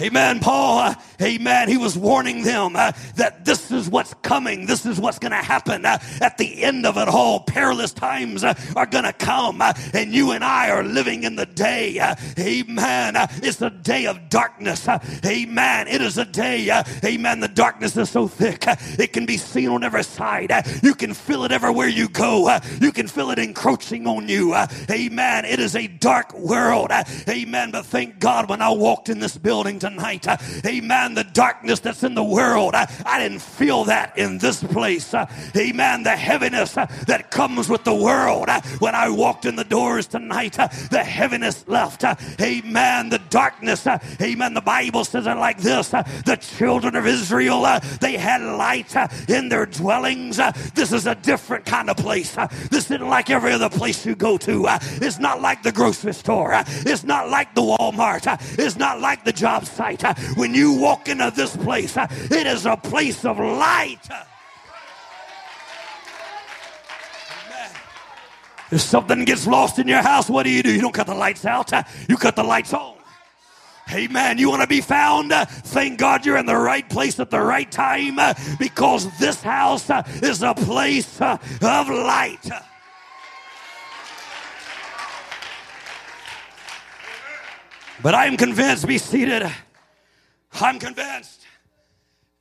[0.00, 0.40] Amen.
[0.40, 1.68] Paul, uh, amen.
[1.68, 4.66] He was warning them uh, that this is what's coming.
[4.66, 7.40] This is what's going to happen uh, at the end of it all.
[7.40, 11.36] Perilous times uh, are going to come, uh, and you and I are living in
[11.36, 11.98] the day.
[11.98, 13.16] Uh, amen.
[13.16, 14.88] Uh, it's a day of darkness.
[15.24, 15.88] amen.
[15.88, 16.70] It is a day.
[17.04, 17.40] amen.
[17.40, 18.64] The darkness is so thick,
[18.98, 20.52] it can be seen on every side.
[20.82, 22.58] you can feel it everywhere you go.
[22.80, 24.54] you can feel it encroaching on you.
[24.90, 25.44] amen.
[25.44, 26.90] It is a dark world.
[27.28, 27.70] amen.
[27.70, 30.26] But thank God when I walked in this building tonight.
[30.26, 30.36] Uh,
[31.06, 31.14] amen.
[31.14, 35.14] The darkness that's in the world, I, I didn't feel that in this place.
[35.14, 35.26] Uh,
[35.56, 36.02] amen.
[36.02, 38.48] The heaviness uh, that comes with the world.
[38.48, 42.04] Uh, when I walked in the doors tonight, uh, the heaviness left.
[42.04, 43.10] Uh, amen.
[43.10, 43.86] The darkness.
[44.20, 44.54] Amen.
[44.54, 47.62] The Bible says it like this The children of Israel,
[48.00, 48.94] they had light
[49.28, 50.38] in their dwellings.
[50.74, 52.36] This is a different kind of place.
[52.70, 54.66] This isn't like every other place you go to.
[55.02, 56.52] It's not like the grocery store.
[56.86, 58.26] It's not like the Walmart.
[58.58, 60.02] It's not like the job site.
[60.36, 64.08] When you walk into this place, it is a place of light.
[68.70, 70.72] If something gets lost in your house, what do you do?
[70.72, 71.70] You don't cut the lights out,
[72.08, 72.96] you cut the lights on.
[73.92, 74.38] Amen.
[74.38, 75.30] You want to be found?
[75.30, 78.18] Thank God you're in the right place at the right time
[78.58, 79.88] because this house
[80.22, 82.50] is a place of light.
[88.02, 89.48] But I'm convinced, be seated.
[90.62, 91.42] I'm convinced,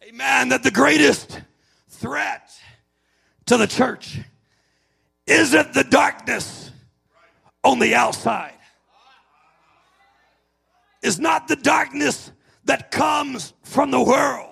[0.08, 1.42] amen, that the greatest
[1.90, 2.52] threat
[3.46, 4.20] to the church
[5.28, 6.72] isn't the darkness
[7.64, 8.54] on the outside.
[11.02, 12.32] Is not the darkness
[12.66, 14.50] that comes from the world.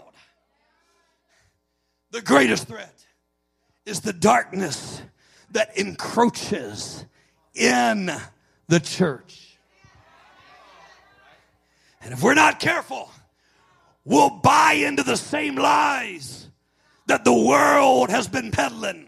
[2.12, 3.06] The greatest threat
[3.86, 5.02] is the darkness
[5.52, 7.06] that encroaches
[7.56, 8.12] in
[8.68, 9.58] the church.
[12.02, 13.10] And if we're not careful,
[14.06, 16.48] we'll buy into the same lies
[17.08, 19.08] that the world has been peddling.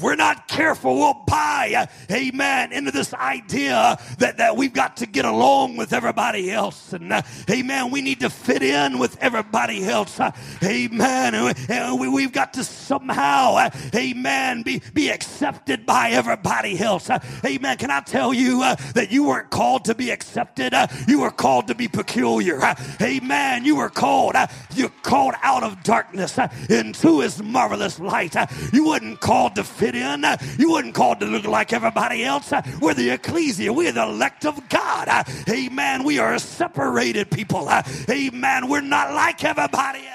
[0.00, 5.06] We're not careful, we'll buy, uh, amen, into this idea that, that we've got to
[5.06, 6.92] get along with everybody else.
[6.92, 10.18] And, uh, amen, we need to fit in with everybody else.
[10.20, 10.30] Uh,
[10.62, 11.34] amen.
[11.68, 17.10] And we, we've got to somehow, uh, amen, be, be accepted by everybody else.
[17.10, 17.76] Uh, amen.
[17.78, 20.74] Can I tell you uh, that you weren't called to be accepted?
[21.06, 22.60] you were called to be peculiar.
[23.00, 23.64] amen.
[23.64, 24.34] You were called,
[24.74, 26.38] you're called out of darkness
[26.68, 28.36] into his marvelous light.
[28.72, 30.24] you weren't called to fit fit in.
[30.58, 32.52] You wasn't called to look like everybody else.
[32.80, 33.72] We're the ecclesia.
[33.72, 35.08] We're the elect of God.
[35.48, 36.04] Amen.
[36.04, 37.68] We are a separated people.
[38.10, 38.68] Amen.
[38.68, 40.14] We're not like everybody else.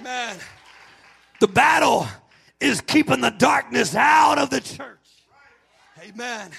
[0.00, 0.36] Amen.
[1.40, 2.06] The battle
[2.60, 4.98] is keeping the darkness out of the church.
[6.02, 6.50] Amen.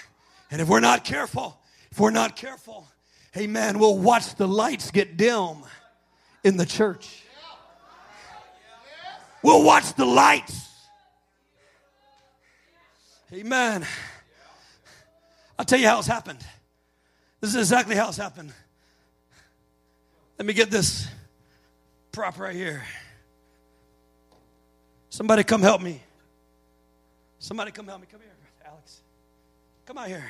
[0.52, 1.58] And if we're not careful,
[1.92, 2.88] if we're not careful,
[3.38, 5.58] amen, we'll watch the lights get dim
[6.44, 7.25] in the church.
[9.46, 10.72] We'll watch the lights.
[13.32, 13.86] Amen.
[15.60, 16.40] I'll tell you how it's happened.
[17.42, 18.52] This is exactly how it's happened.
[20.40, 21.08] Let me get this
[22.12, 22.82] prop right here.
[25.10, 26.02] Somebody come help me.
[27.38, 28.08] Somebody come help me.
[28.12, 28.32] Come here,
[28.66, 29.02] Alex.
[29.86, 30.26] Come out here.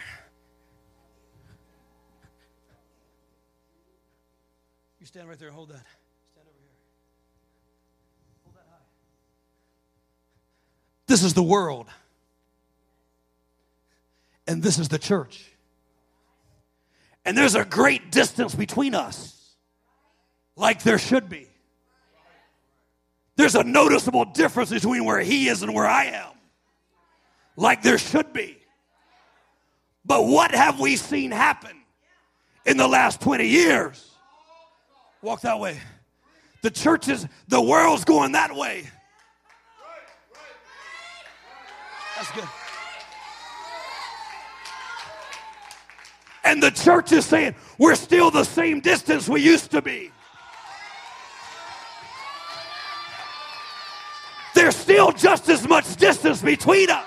[5.00, 5.86] You stand right there and hold that.
[11.08, 11.88] This is the world.
[14.48, 15.52] And this is the church.
[17.26, 19.56] And there's a great distance between us,
[20.56, 21.48] like there should be.
[23.36, 26.32] There's a noticeable difference between where he is and where I am,
[27.58, 28.58] like there should be.
[30.06, 31.76] But what have we seen happen
[32.66, 34.12] in the last 20 years?
[35.24, 35.80] Walk that way.
[36.62, 38.88] The church is, the world's going that way.
[42.16, 42.48] That's good.
[46.44, 50.12] And the church is saying, we're still the same distance we used to be.
[54.54, 57.06] There's still just as much distance between us.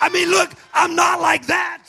[0.00, 1.82] I mean, look, I'm not like that.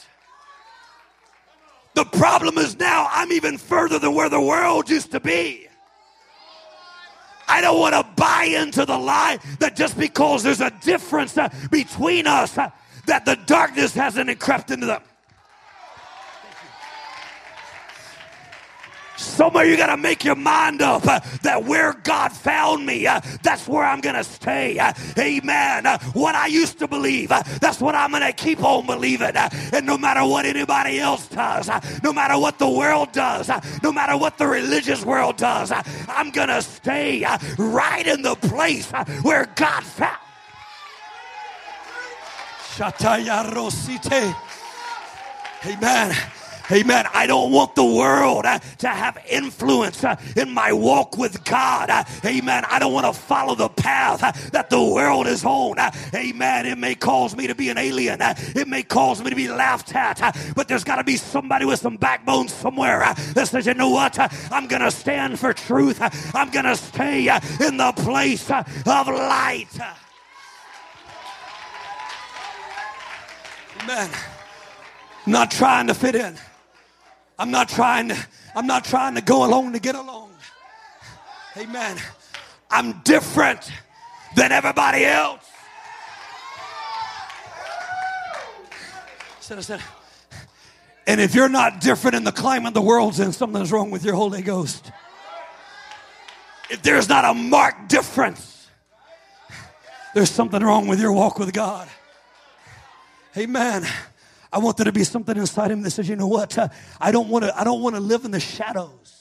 [1.94, 5.67] The problem is now I'm even further than where the world used to be.
[7.48, 11.50] I don't want to buy into the lie that just because there's a difference uh,
[11.72, 12.70] between us, uh,
[13.06, 15.02] that the darkness hasn't crept into them.
[19.28, 23.06] Some of you got to make your mind up uh, that where God found me,
[23.06, 24.80] uh, that's where I'm going to stay.
[24.80, 25.86] Uh, amen.
[25.86, 29.36] Uh, what I used to believe, uh, that's what I'm going to keep on believing.
[29.36, 31.70] Uh, and no matter what anybody else does,
[32.04, 33.50] no matter what the world does,
[33.84, 35.72] no matter what the religious world does,
[36.08, 37.26] I'm going to stay
[37.58, 40.18] right in the place where God found.
[45.66, 46.16] Amen.
[46.72, 47.06] Amen.
[47.14, 51.90] I don't want the world uh, to have influence uh, in my walk with God.
[51.90, 52.66] Uh, amen.
[52.70, 55.80] I don't want to follow the path uh, that the world is on.
[55.80, 56.66] Uh, amen.
[56.66, 58.22] It may cause me to be an alien.
[58.22, 60.20] Uh, it may cause me to be laughed at.
[60.56, 63.00] but there's got to be somebody with some backbone somewhere
[63.34, 64.20] that says, you know what?
[64.52, 66.00] I'm going to stand for truth.
[66.36, 67.30] I'm going to stay
[67.66, 69.68] in the place of light.
[73.84, 74.10] Amen.
[75.26, 76.38] Not trying to fit in.
[77.40, 78.18] I'm not trying to,
[78.56, 80.32] I'm not trying to go along to get along.
[81.58, 81.98] Amen.
[82.70, 83.72] I'm different
[84.36, 85.44] than everybody else.
[89.40, 89.82] Said, I said,
[91.08, 94.16] and if you're not different in the climate the world's in, something's wrong with your
[94.16, 94.92] Holy Ghost.
[96.70, 98.68] if there's not a marked difference,
[100.14, 101.88] there's something wrong with your walk with God.
[103.38, 103.86] Amen.
[104.52, 106.58] I want there to be something inside him that says, you know what?
[107.02, 107.60] I don't want to.
[107.60, 109.17] I don't want to live in the shadows.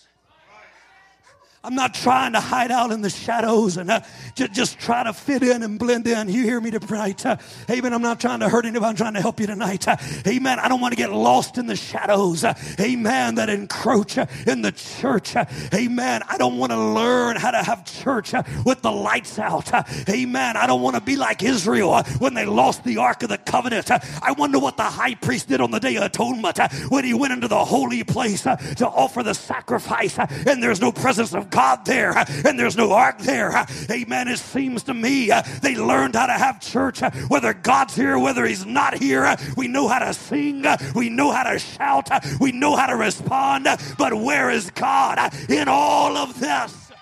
[1.66, 4.00] I'm not trying to hide out in the shadows and uh,
[4.36, 6.28] just, just try to fit in and blend in.
[6.28, 7.26] You hear me tonight?
[7.26, 7.38] Uh,
[7.68, 7.92] amen.
[7.92, 8.88] I'm not trying to hurt anybody.
[8.88, 9.88] I'm trying to help you tonight.
[9.88, 9.96] Uh,
[10.28, 10.60] amen.
[10.60, 12.44] I don't want to get lost in the shadows.
[12.44, 13.34] Uh, amen.
[13.34, 15.34] That encroach uh, in the church.
[15.34, 15.44] Uh,
[15.74, 16.22] amen.
[16.28, 18.32] I don't want to learn how to have church
[18.64, 19.68] with the lights out.
[20.08, 20.56] amen.
[20.56, 23.90] I don't want to be like Israel when they lost the Ark of the Covenant.
[23.90, 26.60] I wonder what the high priest did on the Day of Atonement
[26.90, 31.34] when he went into the holy place to offer the sacrifice and there's no presence
[31.34, 33.50] of God God there uh, and there's no ark there.
[33.50, 34.28] Uh, amen.
[34.28, 38.18] It seems to me uh, they learned how to have church, uh, whether God's here,
[38.18, 39.24] whether He's not here.
[39.24, 42.96] Uh, we know how to sing, we know how to shout, we know how to
[42.96, 43.66] respond.
[43.96, 46.92] But where is God in all of this?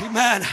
[0.00, 0.46] Amen.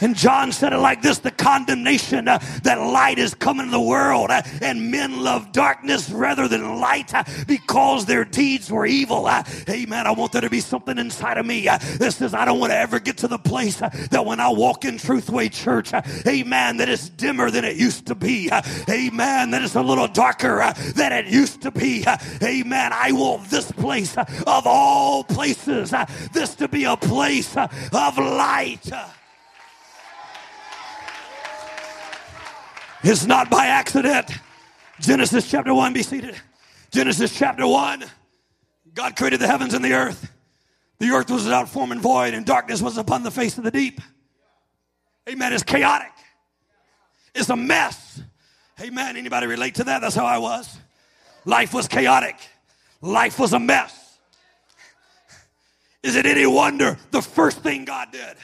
[0.00, 3.80] And John said it like this the condemnation uh, that light is coming to the
[3.80, 9.26] world, uh, and men love darkness rather than light uh, because their deeds were evil.
[9.26, 10.06] Uh, amen.
[10.06, 12.72] I want there to be something inside of me uh, that says, I don't want
[12.72, 15.92] to ever get to the place uh, that when I walk in Truthway Church,
[16.26, 18.50] amen, that it's dimmer than it used to be.
[18.88, 19.50] amen.
[19.50, 22.04] That it's a little darker than it used to be.
[22.42, 22.92] amen.
[22.92, 25.94] I want this place of all places,
[26.32, 28.90] this to be a place of light.
[33.02, 34.30] It's not by accident.
[35.00, 36.34] Genesis chapter 1, be seated.
[36.90, 38.04] Genesis chapter 1,
[38.94, 40.30] God created the heavens and the earth.
[40.98, 43.70] The earth was without form and void, and darkness was upon the face of the
[43.70, 44.00] deep.
[45.28, 45.52] Amen.
[45.52, 46.12] It's chaotic.
[47.34, 48.20] It's a mess.
[48.80, 49.16] Amen.
[49.16, 50.00] Anybody relate to that?
[50.00, 50.78] That's how I was.
[51.46, 52.36] Life was chaotic.
[53.00, 54.18] Life was a mess.
[56.02, 58.36] Is it any wonder the first thing God did?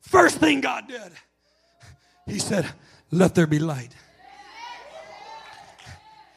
[0.00, 1.12] First thing God did.
[2.26, 2.66] He said,
[3.10, 3.94] let there be light.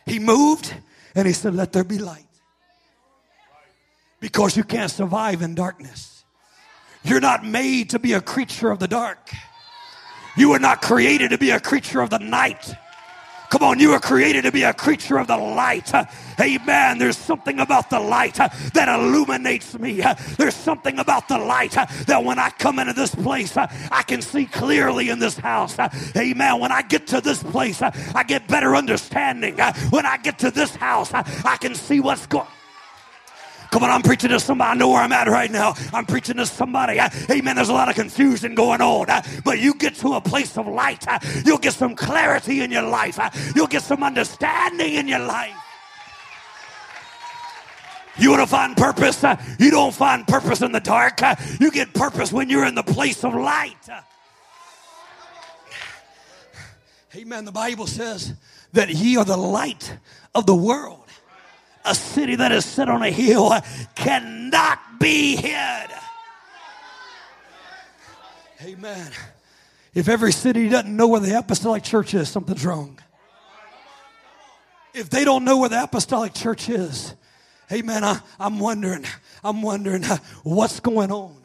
[0.06, 0.74] He moved
[1.16, 2.28] and he said, Let there be light.
[4.20, 6.26] Because you can't survive in darkness.
[7.04, 9.30] You're not made to be a creature of the dark.
[10.36, 12.74] You were not created to be a creature of the night.
[13.56, 15.90] Come on, you were created to be a creature of the light.
[16.42, 16.98] Amen.
[16.98, 20.04] There's something about the light that illuminates me.
[20.38, 24.46] There's something about the light that when I come into this place, I can see
[24.46, 25.78] clearly in this house.
[26.18, 26.60] Amen.
[26.60, 29.56] When I get to this place, I get better understanding.
[29.90, 32.48] When I get to this house, I can see what's going
[33.72, 34.72] Come on, I'm preaching to somebody.
[34.72, 35.74] I know where I'm at right now.
[35.94, 37.00] I'm preaching to somebody.
[37.00, 37.56] Uh, amen.
[37.56, 39.10] There's a lot of confusion going on.
[39.10, 41.06] Uh, but you get to a place of light.
[41.08, 43.20] Uh, you'll get some clarity in your life.
[43.56, 45.56] You'll get some understanding in your life.
[48.18, 49.24] You want to find purpose?
[49.60, 51.20] You don't find purpose in the dark.
[51.60, 53.90] You get purpose when you're in the place of light.
[57.14, 57.46] Amen.
[57.46, 58.34] The Bible says
[58.74, 59.98] that ye are the light
[60.34, 61.05] of the world
[61.86, 63.54] a city that is set on a hill
[63.96, 65.90] cannot be hid.
[68.64, 69.12] Amen.
[69.94, 73.00] If every city doesn't know where the apostolic church is, something's wrong.
[74.94, 77.16] If they don't know where the apostolic church is,
[77.72, 79.06] amen, I, am wondering,
[79.44, 81.45] I'm wondering uh, what's going on.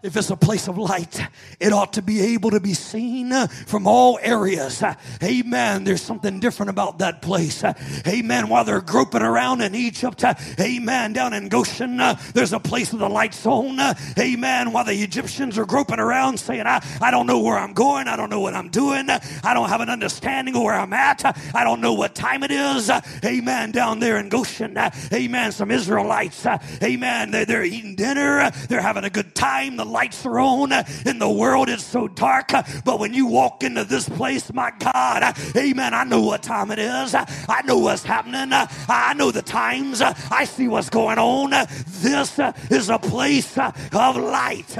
[0.00, 1.20] If it's a place of light,
[1.58, 3.32] it ought to be able to be seen
[3.66, 4.80] from all areas.
[5.20, 5.82] Amen.
[5.82, 7.64] There's something different about that place.
[8.06, 8.48] Amen.
[8.48, 10.22] While they're groping around in Egypt,
[10.60, 11.96] amen, down in Goshen,
[12.32, 13.80] there's a place with the light zone.
[14.16, 14.70] Amen.
[14.70, 18.06] While the Egyptians are groping around saying, I, I don't know where I'm going.
[18.06, 19.10] I don't know what I'm doing.
[19.10, 21.24] I don't have an understanding of where I'm at.
[21.56, 22.88] I don't know what time it is.
[23.24, 23.72] Amen.
[23.72, 24.78] Down there in Goshen,
[25.12, 25.50] amen.
[25.50, 26.46] Some Israelites,
[26.84, 27.32] amen.
[27.32, 28.52] They're, they're eating dinner.
[28.68, 29.76] They're having a good time.
[29.76, 30.72] The lights are on
[31.06, 32.50] in the world is so dark.
[32.84, 36.78] But when you walk into this place, my God, amen, I know what time it
[36.78, 37.14] is.
[37.14, 38.50] I know what's happening.
[38.52, 40.00] I know the times.
[40.00, 41.50] I see what's going on.
[41.86, 42.38] This
[42.70, 44.76] is a place of light.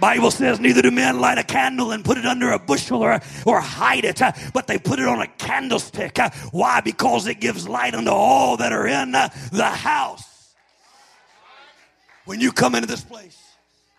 [0.00, 3.20] Bible says neither do men light a candle and put it under a bushel or,
[3.44, 4.22] or hide it,
[4.54, 6.18] but they put it on a candlestick.
[6.50, 6.80] Why?
[6.80, 10.31] Because it gives light unto all that are in the house.
[12.24, 13.38] When you come into this place,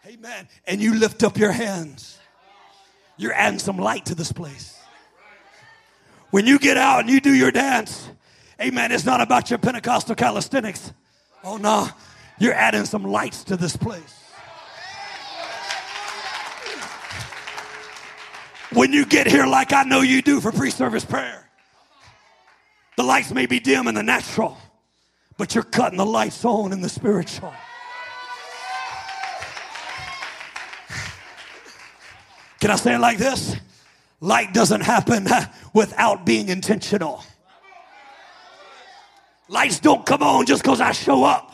[0.08, 2.18] amen, and you lift up your hands,
[3.18, 4.80] you're adding some light to this place.
[6.32, 8.10] When you get out and you do your dance,
[8.60, 10.94] amen, it's not about your Pentecostal calisthenics.
[11.44, 11.90] Oh, no,
[12.40, 14.20] you're adding some lights to this place.
[18.72, 21.48] When you get here, like I know you do for pre service prayer,
[22.98, 24.58] the lights may be dim in the natural,
[25.38, 27.54] but you're cutting the lights on in the spiritual.
[32.64, 33.58] Can I say it like this?
[34.22, 35.28] Light doesn't happen
[35.74, 37.22] without being intentional.
[39.50, 41.54] Lights don't come on just because I show up.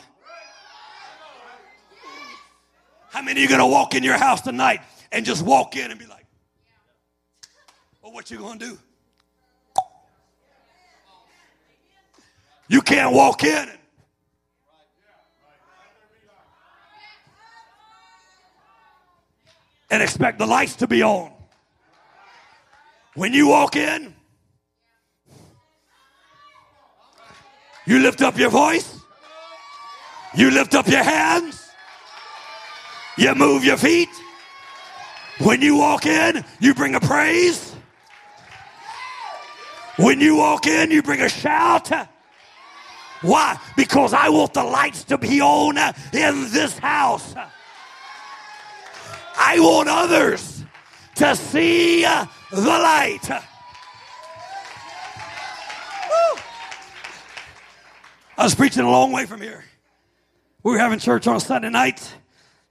[3.08, 5.98] How many you going to walk in your house tonight and just walk in and
[5.98, 6.26] be like,
[8.00, 8.78] well, what you going to do?
[12.68, 13.68] You can't walk in
[19.90, 21.32] and expect the lights to be on.
[23.14, 24.14] When you walk in,
[27.86, 29.00] you lift up your voice,
[30.34, 31.68] you lift up your hands,
[33.18, 34.08] you move your feet.
[35.40, 37.74] When you walk in, you bring a praise.
[39.96, 41.90] When you walk in, you bring a shout.
[43.22, 43.58] Why?
[43.76, 45.76] Because I want the lights to be on
[46.12, 47.34] in this house.
[49.42, 50.62] I want others
[51.14, 53.26] to see the light.
[56.10, 56.40] Woo.
[58.36, 59.64] I was preaching a long way from here.
[60.62, 62.14] We were having church on a Sunday night.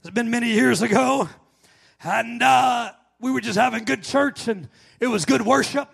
[0.01, 1.27] It's been many years ago.
[2.03, 5.89] And uh, we were just having good church and it was good worship.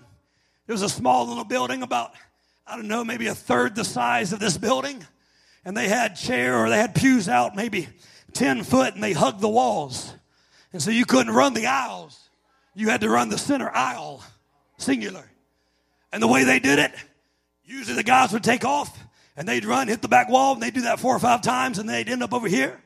[0.67, 2.11] It was a small little building, about,
[2.67, 5.05] I don't know, maybe a third the size of this building.
[5.63, 7.87] And they had chair or they had pews out maybe
[8.33, 10.13] 10 foot and they hugged the walls.
[10.75, 12.19] And so you couldn't run the aisles.
[12.73, 14.21] You had to run the center aisle,
[14.75, 15.23] singular.
[16.11, 16.91] And the way they did it,
[17.63, 18.99] usually the guys would take off
[19.37, 21.79] and they'd run, hit the back wall, and they'd do that four or five times,
[21.79, 22.83] and they'd end up over here.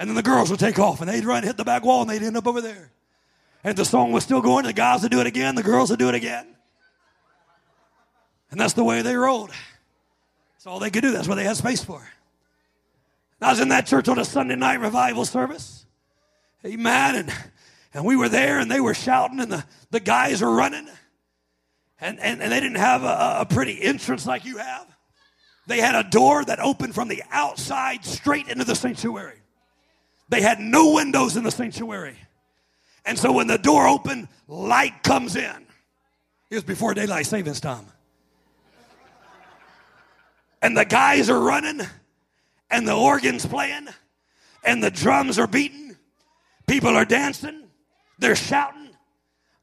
[0.00, 2.10] And then the girls would take off and they'd run, hit the back wall, and
[2.10, 2.90] they'd end up over there.
[3.62, 6.00] And the song was still going, the guys would do it again, the girls would
[6.00, 6.56] do it again.
[8.50, 9.50] And that's the way they rolled.
[10.56, 11.12] That's all they could do.
[11.12, 12.04] That's what they had space for.
[13.40, 15.84] I was in that church on a Sunday night revival service.
[16.64, 17.16] Amen.
[17.16, 17.32] And,
[17.94, 20.88] and we were there and they were shouting and the, the guys were running.
[22.00, 24.86] And, and, and they didn't have a, a pretty entrance like you have.
[25.66, 29.38] They had a door that opened from the outside straight into the sanctuary.
[30.28, 32.16] They had no windows in the sanctuary.
[33.04, 35.66] And so when the door opened, light comes in.
[36.50, 37.86] It was before daylight savings time.
[40.60, 41.80] And the guys are running,
[42.70, 43.88] and the organ's playing,
[44.64, 45.87] and the drums are beating,
[46.68, 47.64] People are dancing,
[48.18, 48.90] they're shouting,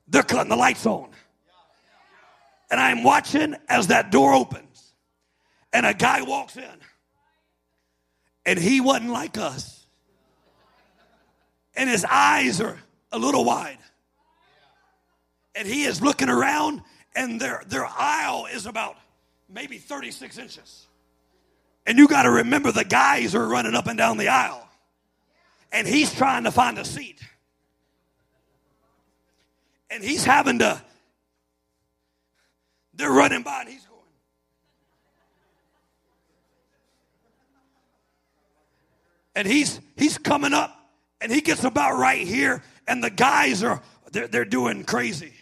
[0.07, 1.09] they're cutting the lights on.
[2.71, 4.93] And I'm watching as that door opens
[5.71, 6.63] and a guy walks in.
[8.45, 9.85] And he wasn't like us.
[11.75, 12.79] And his eyes are
[13.11, 13.77] a little wide.
[15.53, 16.81] And he is looking around,
[17.15, 18.95] and their, their aisle is about
[19.47, 20.87] maybe 36 inches.
[21.85, 24.67] And you got to remember the guys are running up and down the aisle
[25.71, 27.19] and he's trying to find a seat.
[29.89, 30.81] And he's having to,
[32.93, 33.91] they're running by and he's going.
[39.35, 40.73] And he's he's coming up
[41.19, 45.33] and he gets about right here, and the guys are they're, they're doing crazy.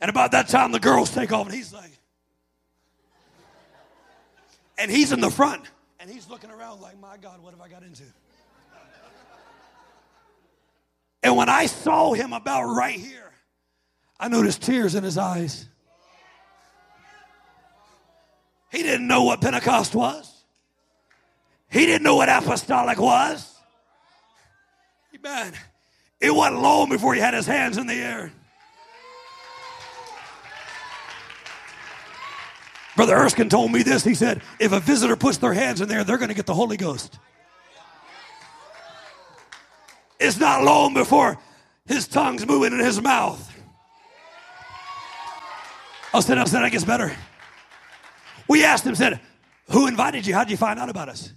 [0.00, 1.90] And about that time the girls take off and he's like,
[4.78, 5.64] and he's in the front
[6.00, 8.04] and he's looking around like, my God, what have I got into?
[11.22, 13.32] And when I saw him about right here,
[14.20, 15.66] I noticed tears in his eyes.
[18.70, 20.44] He didn't know what Pentecost was.
[21.70, 23.54] He didn't know what apostolic was.
[25.14, 25.52] Amen.
[26.20, 28.32] It wasn't long before he had his hands in the air.
[32.96, 34.02] Brother Erskine told me this.
[34.02, 36.54] He said, if a visitor puts their hands in there, they're going to get the
[36.54, 37.18] Holy Ghost.
[40.18, 41.38] It's not long before
[41.86, 43.44] his tongue's moving in his mouth.
[46.12, 47.14] Oh, said, I said, that gets better.
[48.48, 49.20] We asked him, said,
[49.70, 50.34] who invited you?
[50.34, 51.32] How'd you find out about us?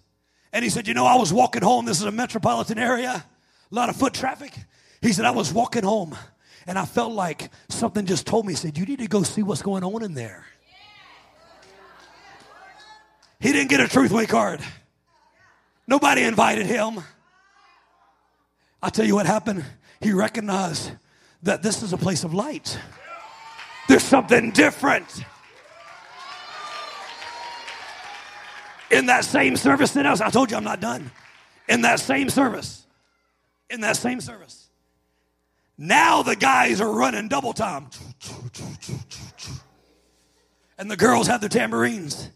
[0.54, 1.86] And he said, you know, I was walking home.
[1.86, 3.24] This is a metropolitan area,
[3.72, 4.54] a lot of foot traffic.
[5.02, 6.16] He said, I was walking home
[6.68, 9.62] and I felt like something just told me, said, you need to go see what's
[9.62, 10.46] going on in there.
[13.40, 14.62] He didn't get a Truthway card.
[15.88, 17.02] Nobody invited him.
[18.82, 19.64] I tell you what happened.
[20.00, 20.92] He recognized
[21.44, 22.78] that this is a place of light.
[23.88, 25.24] There's something different.
[28.90, 31.12] In that same service that else, I told you I'm not done.
[31.70, 32.86] In that same service,
[33.70, 34.70] in that same service,
[35.78, 37.88] now the guys are running double time.
[40.78, 42.30] And the girls have their tambourines.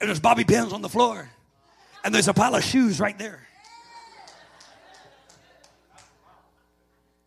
[0.00, 1.30] And there's bobby pins on the floor.
[2.04, 3.46] And there's a pile of shoes right there.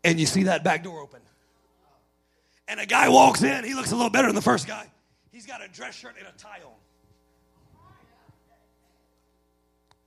[0.05, 1.19] And you see that back door open.
[2.67, 3.63] And a guy walks in.
[3.63, 4.85] He looks a little better than the first guy.
[5.31, 6.71] He's got a dress shirt and a tie on.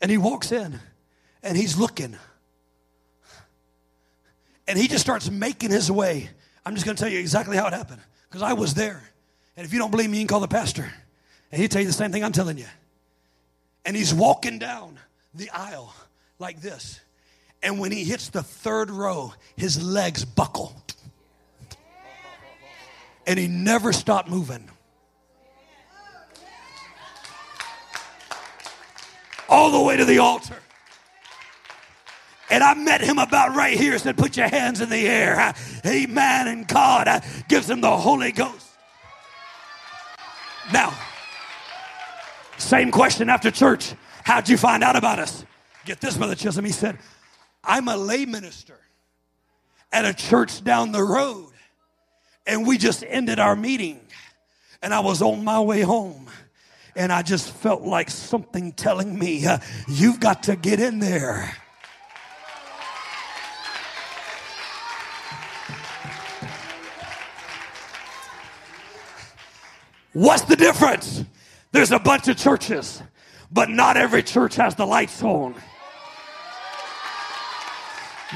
[0.01, 0.79] And he walks in
[1.43, 2.17] and he's looking.
[4.69, 6.31] And he just starts making his way.
[6.65, 9.03] I'm just going to tell you exactly how it happened because I was there.
[9.57, 10.93] And if you don't believe me, you can call the pastor.
[11.51, 12.67] And he'll tell you the same thing I'm telling you.
[13.85, 14.97] And he's walking down
[15.35, 15.93] the aisle
[16.39, 17.01] like this.
[17.63, 20.81] And when he hits the third row, his legs buckle.
[23.27, 24.69] And he never stopped moving.
[29.49, 30.57] All the way to the altar.
[32.51, 33.99] And I met him about right here.
[33.99, 35.55] Said, Put your hands in the air.
[35.85, 36.49] Amen.
[36.49, 38.67] And God gives him the Holy Ghost.
[40.73, 40.97] Now,
[42.57, 43.95] same question after church.
[44.25, 45.45] How'd you find out about us?
[45.85, 46.65] Get this, Brother Chisholm.
[46.65, 46.99] He said,
[47.63, 48.79] I'm a lay minister
[49.93, 51.51] at a church down the road.
[52.47, 54.01] And we just ended our meeting.
[54.83, 56.29] And I was on my way home.
[56.97, 61.55] And I just felt like something telling me, uh, You've got to get in there.
[70.13, 71.25] What's the difference?
[71.71, 73.03] There's a bunch of churches,
[73.53, 75.55] but not every church has the lights on.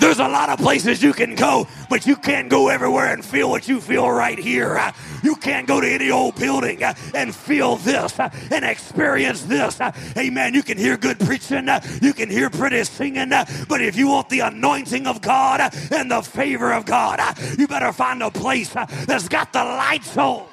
[0.01, 3.51] There's a lot of places you can go, but you can't go everywhere and feel
[3.51, 4.93] what you feel right here.
[5.23, 9.79] You can't go to any old building and feel this and experience this.
[10.17, 10.55] Amen.
[10.55, 11.69] You can hear good preaching,
[12.01, 13.29] you can hear pretty singing,
[13.69, 17.21] but if you want the anointing of God and the favor of God,
[17.59, 20.47] you better find a place that's got the lights on.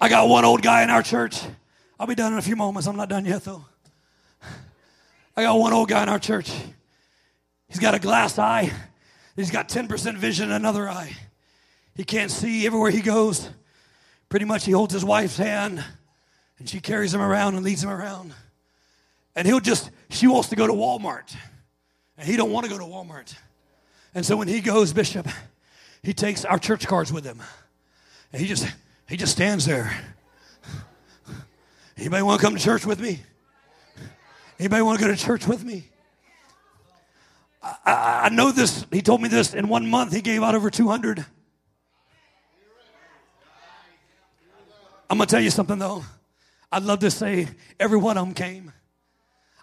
[0.00, 1.40] I got one old guy in our church.
[1.98, 2.86] I'll be done in a few moments.
[2.86, 3.64] I'm not done yet, though.
[5.38, 6.50] I got one old guy in our church.
[7.68, 8.72] He's got a glass eye.
[9.36, 11.12] He's got 10% vision in another eye.
[11.94, 13.48] He can't see everywhere he goes.
[14.28, 15.84] Pretty much, he holds his wife's hand
[16.58, 18.34] and she carries him around and leads him around.
[19.36, 21.32] And he'll just, she wants to go to Walmart.
[22.16, 23.32] And he don't want to go to Walmart.
[24.16, 25.28] And so when he goes, Bishop,
[26.02, 27.40] he takes our church cards with him.
[28.32, 28.66] And he just
[29.08, 29.96] he just stands there.
[31.96, 33.20] Anybody want to come to church with me?
[34.58, 35.84] Anybody want to go to church with me?
[37.62, 38.84] I, I, I know this.
[38.90, 40.12] He told me this in one month.
[40.12, 41.24] He gave out over 200.
[45.10, 46.04] I'm going to tell you something though.
[46.70, 47.48] I'd love to say
[47.80, 48.72] every one of them came.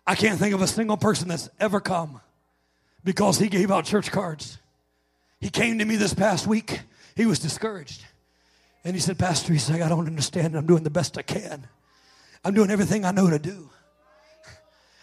[0.08, 2.22] I can't think of a single person that's ever come
[3.04, 4.58] because he gave out church cards.
[5.40, 6.82] He came to me this past week.
[7.16, 8.04] He was discouraged.
[8.84, 10.56] And he said, Pastor, he said, I don't understand.
[10.56, 11.68] I'm doing the best I can.
[12.44, 13.70] I'm doing everything I know to do.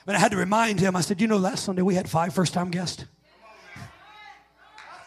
[0.05, 2.35] But I had to remind him, I said, You know, last Sunday we had five
[2.35, 3.05] first time guests.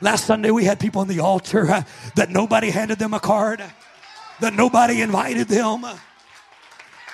[0.02, 1.84] Last Sunday we had people on the altar uh,
[2.16, 3.64] that nobody handed them a card,
[4.42, 5.86] that nobody invited them.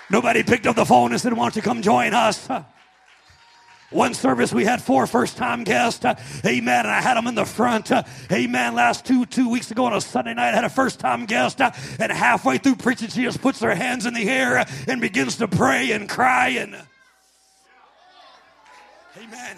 [0.10, 2.50] Nobody picked up the phone and said, Why don't you come join us?
[3.92, 6.06] One service we had four first time guests.
[6.06, 6.16] Uh,
[6.46, 6.86] amen.
[6.86, 7.92] And I had them in the front.
[7.92, 8.74] Uh, amen.
[8.74, 11.60] Last two two weeks ago on a Sunday night, I had a first time guest.
[11.60, 15.38] Uh, and halfway through preaching, she just puts her hands in the air and begins
[15.38, 16.50] to pray and cry.
[16.50, 16.76] And
[19.32, 19.58] amen.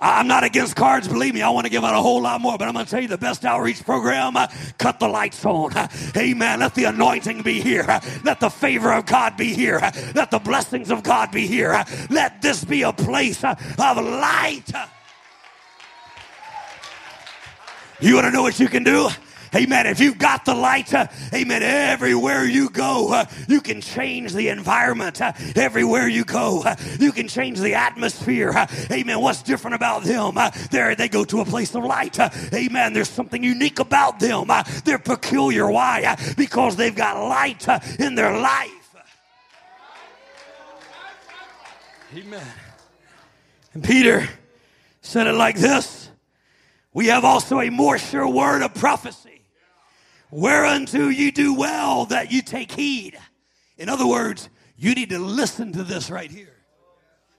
[0.00, 1.42] I'm not against cards, believe me.
[1.42, 3.08] I want to give out a whole lot more, but I'm going to tell you
[3.08, 4.36] the best outreach program.
[4.36, 4.46] Uh,
[4.78, 5.76] cut the lights on.
[5.76, 6.60] Uh, amen.
[6.60, 7.84] Let the anointing be here.
[7.86, 9.78] Uh, let the favor of God be here.
[10.14, 11.84] Let the blessings of God be here.
[12.10, 14.70] Let this be a place uh, of light.
[18.00, 19.08] You want to know what you can do?
[19.54, 19.86] Amen.
[19.86, 24.48] If you've got the light, uh, amen, everywhere you go, uh, you can change the
[24.48, 25.20] environment.
[25.20, 28.50] Uh, everywhere you go, uh, you can change the atmosphere.
[28.50, 29.20] Uh, amen.
[29.20, 30.36] What's different about them?
[30.36, 32.18] Uh, there, they go to a place of light.
[32.52, 32.92] amen.
[32.92, 34.50] There's something unique about them.
[34.84, 35.70] they're peculiar.
[35.70, 36.16] Why?
[36.36, 37.66] because they've got light
[37.98, 38.96] in their life.
[42.16, 42.46] Amen.
[43.74, 44.28] And Peter
[45.02, 46.10] said it like this
[46.92, 49.37] We have also a more sure word of prophecy
[50.30, 53.18] whereunto you do well that you take heed.
[53.76, 56.54] In other words, you need to listen to this right here.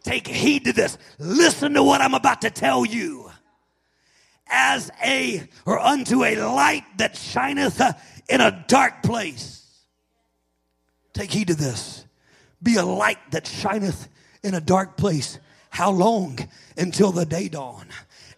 [0.03, 0.97] Take heed to this.
[1.17, 3.31] Listen to what I'm about to tell you.
[4.47, 7.93] As a, or unto a light that shineth uh,
[8.27, 9.67] in a dark place.
[11.13, 12.05] Take heed to this.
[12.63, 14.07] Be a light that shineth
[14.43, 15.39] in a dark place.
[15.69, 16.39] How long?
[16.77, 17.87] Until the day dawn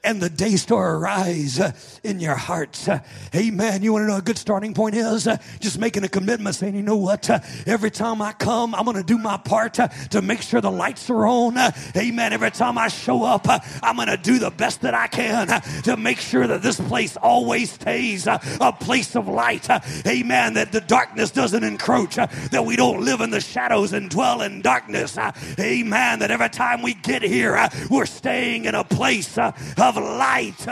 [0.04, 1.72] and the day star arise uh,
[2.04, 2.88] in your hearts.
[2.88, 3.00] Uh,
[3.36, 3.84] amen.
[3.84, 5.28] You want to know a good starting point is?
[5.28, 7.30] Uh, just making a commitment saying, you know what?
[7.30, 10.60] Uh, every time I come, I'm going to do my part uh, to make sure
[10.60, 11.58] the lights are on.
[11.58, 12.34] Uh, amen.
[12.34, 13.46] Every time I show up,
[13.84, 15.48] I'm going to do the best that I can
[15.84, 19.70] to make sure that this place always stays a place of light.
[20.08, 20.56] amen.
[20.56, 24.62] That the darkness doesn't encroach, that we don't live in the shadows and dwell in
[24.62, 25.18] darkness.
[25.60, 26.20] amen.
[26.20, 30.66] That every time we get here, we're staying in a place of light.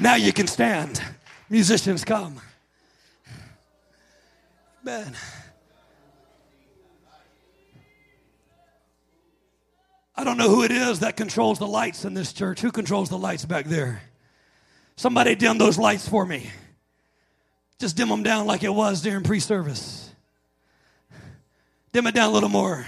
[0.00, 1.02] Now you can stand.
[1.50, 2.40] Musicians, come.
[4.82, 5.14] Man.
[10.14, 12.60] I don't know who it is that controls the lights in this church.
[12.60, 14.02] Who controls the lights back there?
[14.96, 16.50] Somebody dim those lights for me.
[17.78, 20.10] Just dim them down like it was during pre service.
[21.92, 22.86] Dim it down a little more.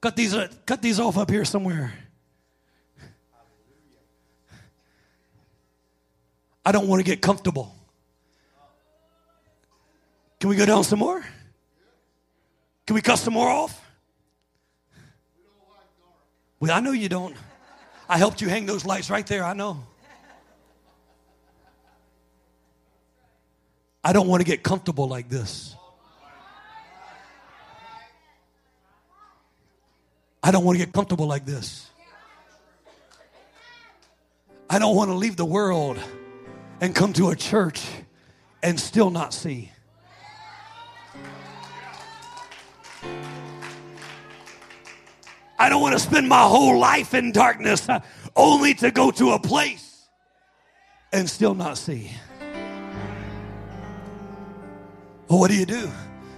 [0.00, 1.92] Cut these, uh, cut these off up here somewhere.
[6.64, 7.74] I don't want to get comfortable.
[10.38, 11.22] Can we go down some more?
[12.86, 13.78] Can we cut some more off?
[16.58, 17.36] Well, I know you don't.
[18.08, 19.84] I helped you hang those lights right there, I know.
[24.02, 25.74] I don't want to get comfortable like this.
[30.50, 31.88] I don't want to get comfortable like this.
[34.68, 35.96] I don't want to leave the world
[36.80, 37.86] and come to a church
[38.60, 39.70] and still not see.
[45.56, 48.00] I don't want to spend my whole life in darkness uh,
[48.34, 50.08] only to go to a place
[51.12, 52.10] and still not see.
[55.28, 55.88] Well, what do you do?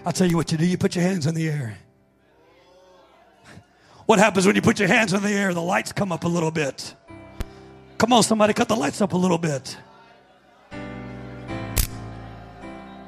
[0.05, 0.67] I'll tell you what you do.
[0.67, 1.79] You put your hands in the air.
[4.07, 5.55] What happens when you put your hands in the air?
[5.55, 6.95] The lights come up a little bit.
[7.99, 9.77] Come on, somebody, cut the lights up a little bit.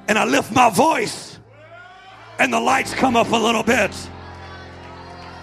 [0.06, 1.38] And I lift my voice,
[2.38, 3.90] and the lights come up a little bit.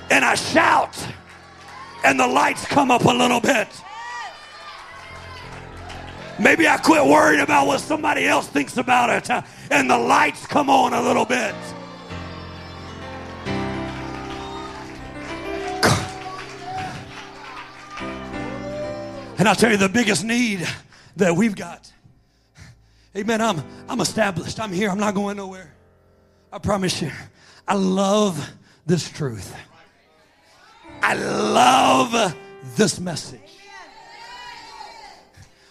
[0.09, 0.97] And I shout,
[2.05, 3.67] and the lights come up a little bit.
[6.39, 9.29] Maybe I quit worrying about what somebody else thinks about it,
[9.69, 11.55] and the lights come on a little bit.
[19.41, 20.67] And I'll tell you the biggest need
[21.15, 21.91] that we've got.
[23.17, 23.41] Amen.
[23.41, 24.59] I'm, I'm established.
[24.59, 24.87] I'm here.
[24.87, 25.73] I'm not going nowhere.
[26.53, 27.09] I promise you.
[27.67, 28.51] I love
[28.85, 29.55] this truth.
[31.01, 32.35] I love
[32.75, 33.39] this message.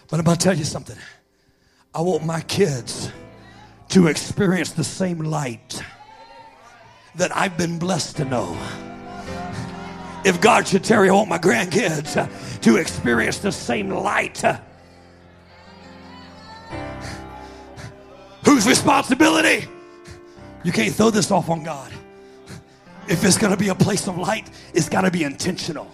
[0.09, 0.97] But I'm going to tell you something.
[1.95, 3.09] I want my kids
[3.87, 5.81] to experience the same light
[7.15, 8.90] that I've been blessed to know.
[10.23, 12.27] If God should tarry, I want my grandkids uh,
[12.61, 14.43] to experience the same light.
[14.43, 14.59] Uh,
[18.45, 19.67] whose responsibility?
[20.63, 21.91] You can't throw this off on God.
[23.07, 25.91] If it's going to be a place of light, it's got to be intentional.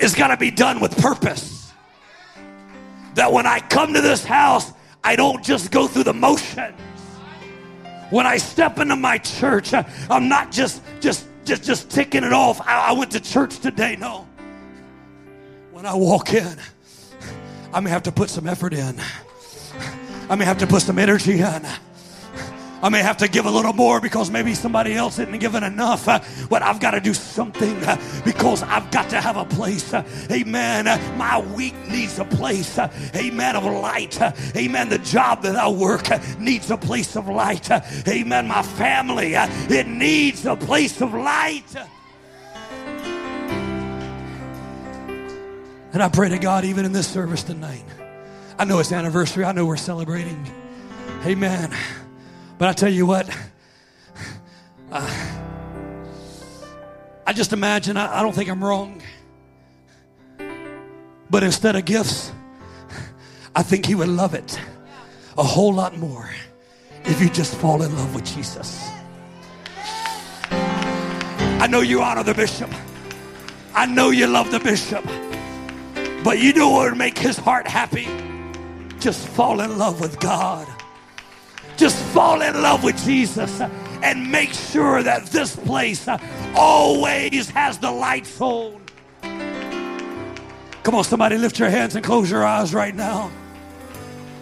[0.00, 1.72] It's got to be done with purpose.
[3.14, 4.72] That when I come to this house,
[5.04, 6.74] I don't just go through the motions.
[8.08, 12.32] When I step into my church, uh, I'm not just just just just ticking it
[12.32, 12.60] off.
[12.60, 13.96] I, I went to church today.
[13.96, 14.26] No.
[15.72, 16.56] When I walk in,
[17.72, 19.00] I may have to put some effort in.
[20.28, 21.66] I may have to put some energy in.
[22.82, 26.08] I may have to give a little more because maybe somebody else isn't giving enough.
[26.08, 29.94] Uh, but I've got to do something uh, because I've got to have a place.
[29.94, 30.02] Uh,
[30.32, 30.86] amen.
[31.16, 32.78] My week needs a place.
[33.14, 33.54] Amen.
[33.54, 34.20] Of light.
[34.56, 34.88] Amen.
[34.88, 37.70] The job that I work needs a place of light.
[38.08, 38.48] Amen.
[38.48, 41.76] My family, it needs a place of light.
[45.92, 47.84] And I pray to God, even in this service tonight.
[48.58, 49.44] I know it's anniversary.
[49.44, 50.50] I know we're celebrating.
[51.24, 51.70] Amen.
[52.62, 53.28] But I tell you what,
[54.92, 55.36] uh,
[57.26, 59.02] I just imagine, I, I don't think I'm wrong.
[61.28, 62.30] But instead of gifts,
[63.56, 64.60] I think he would love it
[65.36, 66.30] a whole lot more
[67.02, 68.80] if you just fall in love with Jesus.
[70.52, 72.70] I know you honor the bishop.
[73.74, 75.04] I know you love the bishop.
[76.22, 78.06] But you know what would make his heart happy?
[79.00, 80.68] Just fall in love with God.
[81.82, 86.06] Just fall in love with Jesus and make sure that this place
[86.54, 88.80] always has the lights on.
[90.84, 93.32] Come on, somebody lift your hands and close your eyes right now.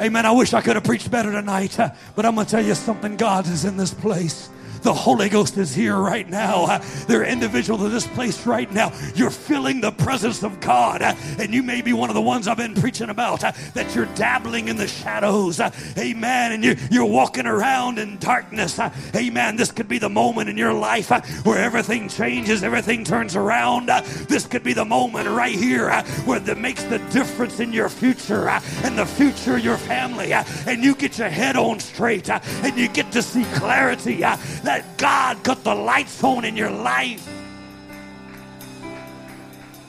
[0.03, 0.27] Amen.
[0.27, 1.79] I wish I could have preached better tonight,
[2.15, 3.17] but I'm going to tell you something.
[3.17, 4.51] God is in this place.
[4.83, 6.79] The Holy Ghost is here right now.
[7.07, 8.93] There are individuals in this place right now.
[9.15, 11.03] You're feeling the presence of God.
[11.03, 14.69] And you may be one of the ones I've been preaching about that you're dabbling
[14.69, 15.61] in the shadows.
[15.61, 16.53] Amen.
[16.53, 18.79] And you're, you're walking around in darkness.
[19.15, 19.57] Amen.
[19.57, 21.11] This could be the moment in your life
[21.45, 23.91] where everything changes, everything turns around.
[24.29, 25.91] This could be the moment right here
[26.25, 30.33] where that makes the difference in your future and the future of your family.
[30.33, 34.23] And you get your head on straight and you get to see clarity
[34.97, 37.29] God got the lights on in your life.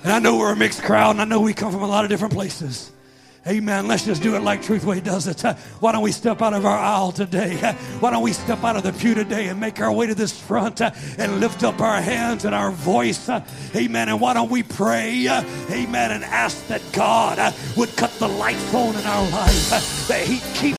[0.03, 2.03] And I know we're a mixed crowd, and I know we come from a lot
[2.03, 2.91] of different places.
[3.47, 3.87] Amen.
[3.87, 5.41] Let's just do it like Truthway does it.
[5.79, 7.55] Why don't we step out of our aisle today?
[7.99, 10.39] Why don't we step out of the pew today and make our way to this
[10.39, 13.27] front and lift up our hands and our voice?
[13.75, 14.09] Amen.
[14.09, 15.27] And why don't we pray?
[15.27, 16.11] Amen.
[16.11, 17.39] And ask that God
[17.75, 20.69] would cut the lights on in our life, that He keep